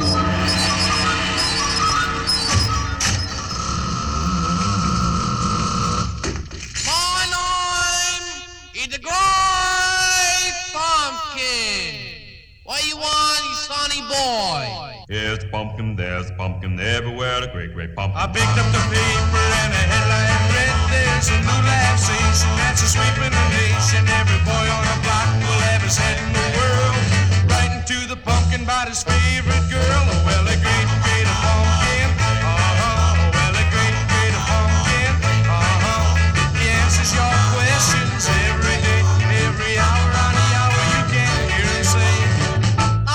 My 6.90 7.22
name 7.38 8.26
is 8.74 8.88
the 8.88 9.00
great 9.00 10.56
pumpkin. 10.74 11.94
What 12.64 12.82
you 12.88 12.98
want, 12.98 13.42
you 13.46 13.56
sonny 13.70 14.02
boy? 14.10 15.06
Here's 15.08 15.44
pumpkin, 15.52 15.96
there's 15.96 16.32
pumpkin 16.32 16.80
everywhere, 16.80 17.42
the 17.42 17.48
great, 17.48 17.74
great 17.74 17.96
pumpkin. 17.96 18.18
I 18.18 18.26
picked 18.28 18.58
up 18.58 18.68
the 18.74 18.82
paper 18.90 19.46
and 19.62 19.72
a 19.72 19.84
headline 19.92 20.46
read 20.56 20.78
there's 20.90 21.28
a 21.30 21.38
new 21.38 21.62
relaxation 21.62 22.50
that's 22.58 22.82
a 22.82 22.88
sweeping 22.88 23.30
the 23.30 23.46
nation. 23.54 24.02
Every 24.08 24.40
boy 24.50 24.66
on 24.66 24.84
the 24.90 24.98
block 25.06 25.30
will 25.46 25.62
have 25.70 25.82
his 25.84 25.98
head 25.98 26.18
in 26.18 26.34
the 26.34 26.58
world 26.58 26.81
to 27.86 28.08
the 28.08 28.16
pumpkin 28.16 28.62
about 28.64 28.88
his 28.88 29.04
favorite 29.04 29.66
girl. 29.70 29.82
Oh, 29.82 30.24
well, 30.26 30.46
a 30.48 30.56
great, 30.62 30.88
great 31.02 31.28
pumpkin. 31.42 32.10
Uh-huh. 32.22 32.52
Oh, 32.52 33.32
well, 33.34 33.56
a 33.58 33.66
great, 33.74 33.96
great 34.12 34.36
pumpkin. 34.48 35.14
Uh-huh. 35.50 36.16
He 36.62 36.70
answers 36.70 37.12
your 37.16 37.34
questions 37.58 38.28
every 38.50 38.78
day, 38.86 39.02
every 39.48 39.76
hour 39.82 40.10
on 40.26 40.34
the 40.38 40.48
hour. 40.62 40.82
You 40.94 41.04
can 41.10 41.32
hear 41.50 41.70
him 41.74 41.84
say, 41.84 42.14